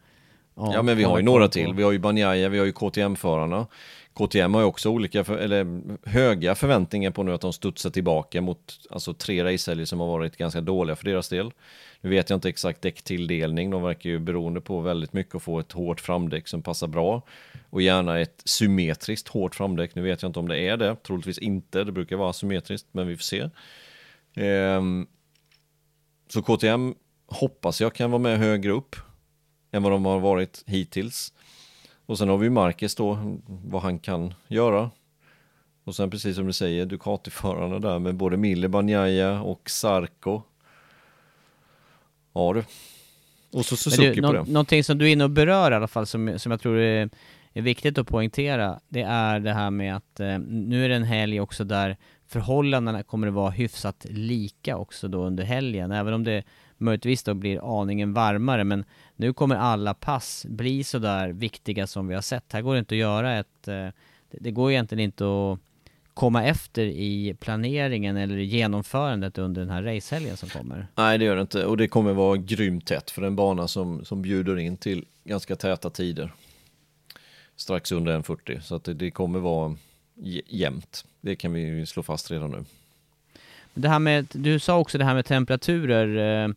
[0.56, 1.74] Ja, men vi har ju några till.
[1.74, 3.66] Vi har ju Banjaya, vi har ju KTM-förarna.
[4.14, 8.40] KTM har ju också olika, för, eller höga förväntningar på nu att de studsar tillbaka
[8.40, 11.50] mot alltså tre racehelger som har varit ganska dåliga för deras del.
[12.00, 15.58] Nu vet jag inte exakt däcktilldelning, de verkar ju beroende på väldigt mycket att få
[15.58, 17.22] ett hårt framdäck som passar bra
[17.70, 19.94] och gärna ett symmetriskt hårt framdäck.
[19.94, 23.06] Nu vet jag inte om det är det, troligtvis inte, det brukar vara symmetriskt, men
[23.06, 23.50] vi får se.
[24.34, 25.06] Ehm,
[26.28, 26.94] så KTM
[27.26, 28.96] hoppas jag kan vara med högre upp
[29.72, 31.32] än vad de har varit hittills.
[32.06, 34.90] Och sen har vi Marcus då, vad han kan göra.
[35.84, 40.42] Och sen precis som du säger, Ducati-förarna där med både Mille Banjaya och Sarko.
[42.32, 42.64] Ja du.
[43.58, 44.44] Och så Suzuki du, på det.
[44.46, 47.10] Någonting som du är inne och berör i alla fall, som, som jag tror är,
[47.52, 51.04] är viktigt att poängtera, det är det här med att eh, nu är det en
[51.04, 51.96] helg också där
[52.26, 56.44] förhållandena kommer att vara hyfsat lika också då under helgen, även om det
[56.78, 58.84] möjligtvis då blir aningen varmare, men
[59.16, 62.52] nu kommer alla pass bli sådär viktiga som vi har sett.
[62.52, 63.88] Här går det inte att göra ett, eh,
[64.30, 65.58] det går egentligen inte att
[66.14, 70.86] komma efter i planeringen eller genomförandet under den här racehelgen som kommer.
[70.94, 74.04] Nej det gör det inte och det kommer vara grymt tätt för en bana som,
[74.04, 76.32] som bjuder in till ganska täta tider.
[77.56, 79.76] Strax under 1.40 så att det, det kommer vara
[80.46, 81.04] jämnt.
[81.20, 82.64] Det kan vi slå fast redan nu.
[83.74, 86.50] Det här med, du sa också det här med temperaturer, eh,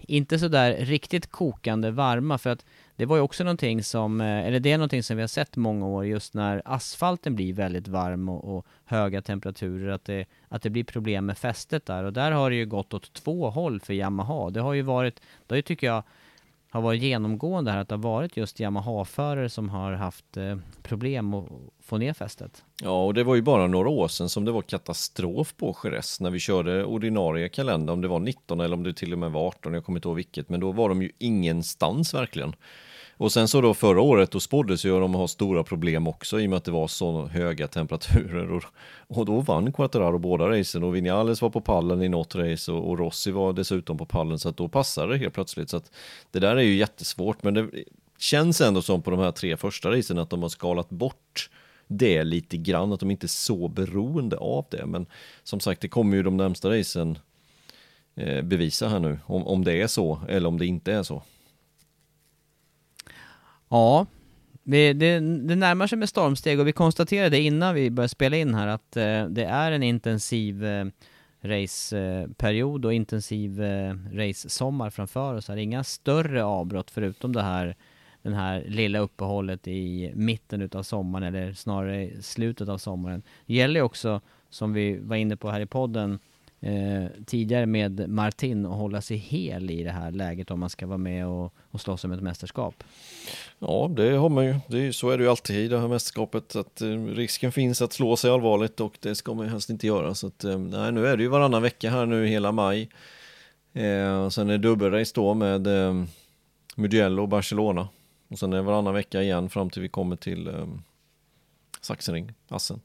[0.00, 2.64] inte sådär riktigt kokande varma för att
[2.96, 5.56] det var ju också någonting som, eh, eller det är någonting som vi har sett
[5.56, 10.62] många år just när asfalten blir väldigt varm och, och, höga temperaturer, att det, att
[10.62, 13.80] det blir problem med fästet där och där har det ju gått åt två håll
[13.80, 14.50] för Yamaha.
[14.50, 16.02] Det har ju varit, det har ju tycker jag
[16.72, 21.34] har varit genomgående här, att det har varit just Yamaha-förare som har haft eh, problem
[21.34, 21.48] att
[21.82, 22.64] få ner fästet.
[22.82, 26.20] Ja, och det var ju bara några år sedan som det var katastrof på Jerez
[26.20, 29.32] när vi körde ordinarie kalender, om det var 19 eller om det till och med
[29.32, 32.54] var 18, jag kommer inte ihåg vilket, men då var de ju ingenstans verkligen.
[33.16, 36.46] Och sen så då förra året då spåddes ju de ha stora problem också i
[36.46, 38.52] och med att det var så höga temperaturer.
[38.52, 38.64] Och,
[39.08, 42.90] och då vann Quattararo båda racen och Vinales var på pallen i något race och,
[42.90, 45.70] och Rossi var dessutom på pallen så att då passade det helt plötsligt.
[45.70, 45.90] Så att
[46.30, 47.68] det där är ju jättesvårt men det
[48.18, 51.50] känns ändå som på de här tre första racen att de har skalat bort
[51.86, 54.86] det lite grann, att de inte är så beroende av det.
[54.86, 55.06] Men
[55.42, 57.18] som sagt det kommer ju de närmsta racen
[58.14, 61.22] eh, bevisa här nu om, om det är så eller om det inte är så.
[63.72, 64.06] Ja,
[64.62, 68.54] det, det, det, närmar sig med stormsteg och vi konstaterade innan vi började spela in
[68.54, 70.86] här att eh, det är en intensiv eh,
[71.40, 75.48] raceperiod och intensiv eh, race-sommar framför oss.
[75.48, 75.56] Här.
[75.56, 77.76] Inga större avbrott förutom det här
[78.22, 83.22] den här lilla uppehållet i mitten utav sommaren eller snarare slutet av sommaren.
[83.46, 84.20] Det gäller ju också,
[84.50, 86.18] som vi var inne på här i podden
[86.62, 90.86] eh, tidigare med Martin, att hålla sig hel i det här läget om man ska
[90.86, 92.84] vara med och, och slåss om ett mästerskap.
[93.58, 94.56] Ja, det har man ju.
[94.68, 96.56] Det så är det ju alltid i det här mästerskapet.
[96.56, 99.86] Att eh, risken finns att slå sig allvarligt och det ska man ju helst inte
[99.86, 100.14] göra.
[100.14, 102.88] Så att, eh, nej, nu är det ju varannan vecka här nu hela maj.
[103.72, 106.04] Eh, och sen är det dubbelrace då med eh,
[106.76, 107.88] Mugello och Barcelona.
[108.28, 110.66] Och sen är det varannan vecka igen fram till vi kommer till eh,
[111.80, 112.80] Sachsenring, Assen.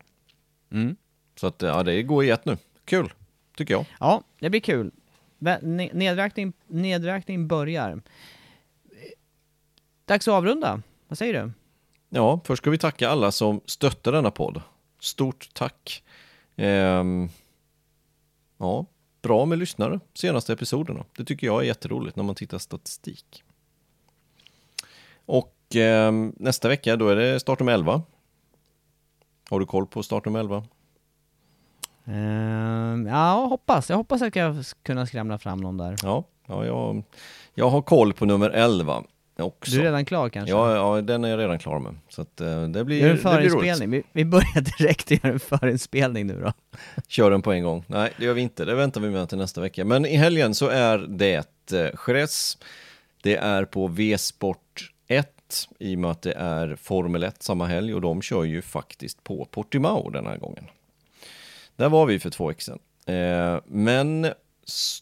[0.71, 0.95] Mm.
[1.35, 2.57] Så att ja, det går i ett nu.
[2.85, 3.13] Kul,
[3.57, 3.85] tycker jag.
[3.99, 4.91] Ja, det blir kul.
[5.91, 8.01] Nedräkning, nedräkning börjar.
[10.05, 10.81] Dags att avrunda.
[11.07, 11.51] Vad säger du?
[12.09, 14.61] Ja, först ska vi tacka alla som stöttar denna podd.
[14.99, 16.03] Stort tack.
[16.55, 17.29] Ehm,
[18.57, 18.85] ja,
[19.21, 21.05] bra med lyssnare senaste episoderna.
[21.17, 23.43] Det tycker jag är jätteroligt när man tittar statistik.
[25.25, 28.01] Och ehm, nästa vecka då är det startnummer 11.
[29.49, 30.63] Har du koll på startnummer 11?
[32.07, 33.89] Ehm, ja, hoppas.
[33.89, 35.95] Jag hoppas att jag ska kunna skramla fram någon där.
[36.03, 37.03] Ja, ja jag,
[37.53, 39.03] jag har koll på nummer 11
[39.39, 39.71] också.
[39.71, 40.51] Du är redan klar kanske?
[40.55, 41.95] Ja, ja, den är jag redan klar med.
[42.09, 43.51] Så att, eh, det blir, Gör en det blir roligt.
[43.51, 43.89] förinspelning.
[43.91, 46.53] Vi, vi börjar direkt göra en förinspelning nu då.
[47.07, 47.83] Kör den på en gång.
[47.87, 48.65] Nej, det gör vi inte.
[48.65, 49.85] Det väntar vi med till nästa vecka.
[49.85, 52.57] Men i helgen så är det eh, Jerez.
[53.23, 55.27] Det är på V-sport 1
[55.79, 59.23] i och med att det är Formel 1 samma helg och de kör ju faktiskt
[59.23, 60.63] på Portimao den här gången.
[61.77, 62.79] Där var vi för två veckor sedan.
[63.05, 64.27] Eh, men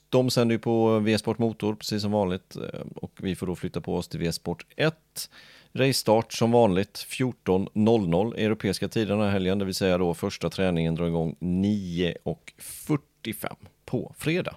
[0.10, 3.82] de sänder ju på V-sport Motor precis som vanligt eh, och vi får då flytta
[3.82, 5.30] på oss till V-sport 1.
[5.74, 10.96] Race-start som vanligt 14.00 europeiska tider den här helgen, det vill säga då första träningen
[10.96, 13.56] drar igång 9.45
[13.86, 14.56] på fredag.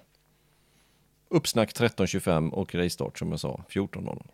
[1.29, 4.25] Uppsnack 13.25 och race-start som jag sa 14.00.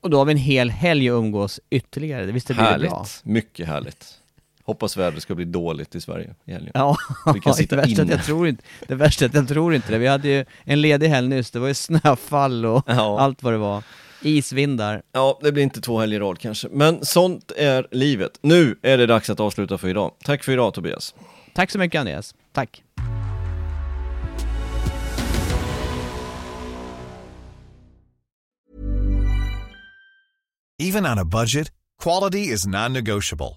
[0.00, 2.26] Och då har vi en hel helg att umgås ytterligare.
[2.26, 2.88] Visst det blir det bra?
[2.88, 4.20] Härligt, mycket härligt.
[4.68, 6.70] Hoppas vädret ska bli dåligt i Sverige i helgen.
[6.74, 6.96] Ja,
[7.34, 8.16] Vi kan sitta det, värsta är att inne.
[8.16, 9.98] jag tror inte, det värsta är att jag tror inte det.
[9.98, 13.20] Vi hade ju en ledig helg nyss, det var ju snöfall och Ja.
[13.20, 13.82] allt vad det var.
[14.22, 15.02] Isvindar.
[15.12, 18.38] Ja, det blir inte två helger i rad kanske, men sånt är livet.
[18.42, 20.12] Nu är det dags att avsluta för idag.
[20.24, 21.14] Tack för idag Tobias.
[21.54, 22.34] Tack så mycket Andreas.
[22.52, 22.82] Tack.
[30.80, 31.70] Even on a budget,
[32.02, 33.56] quality is non-negotiable.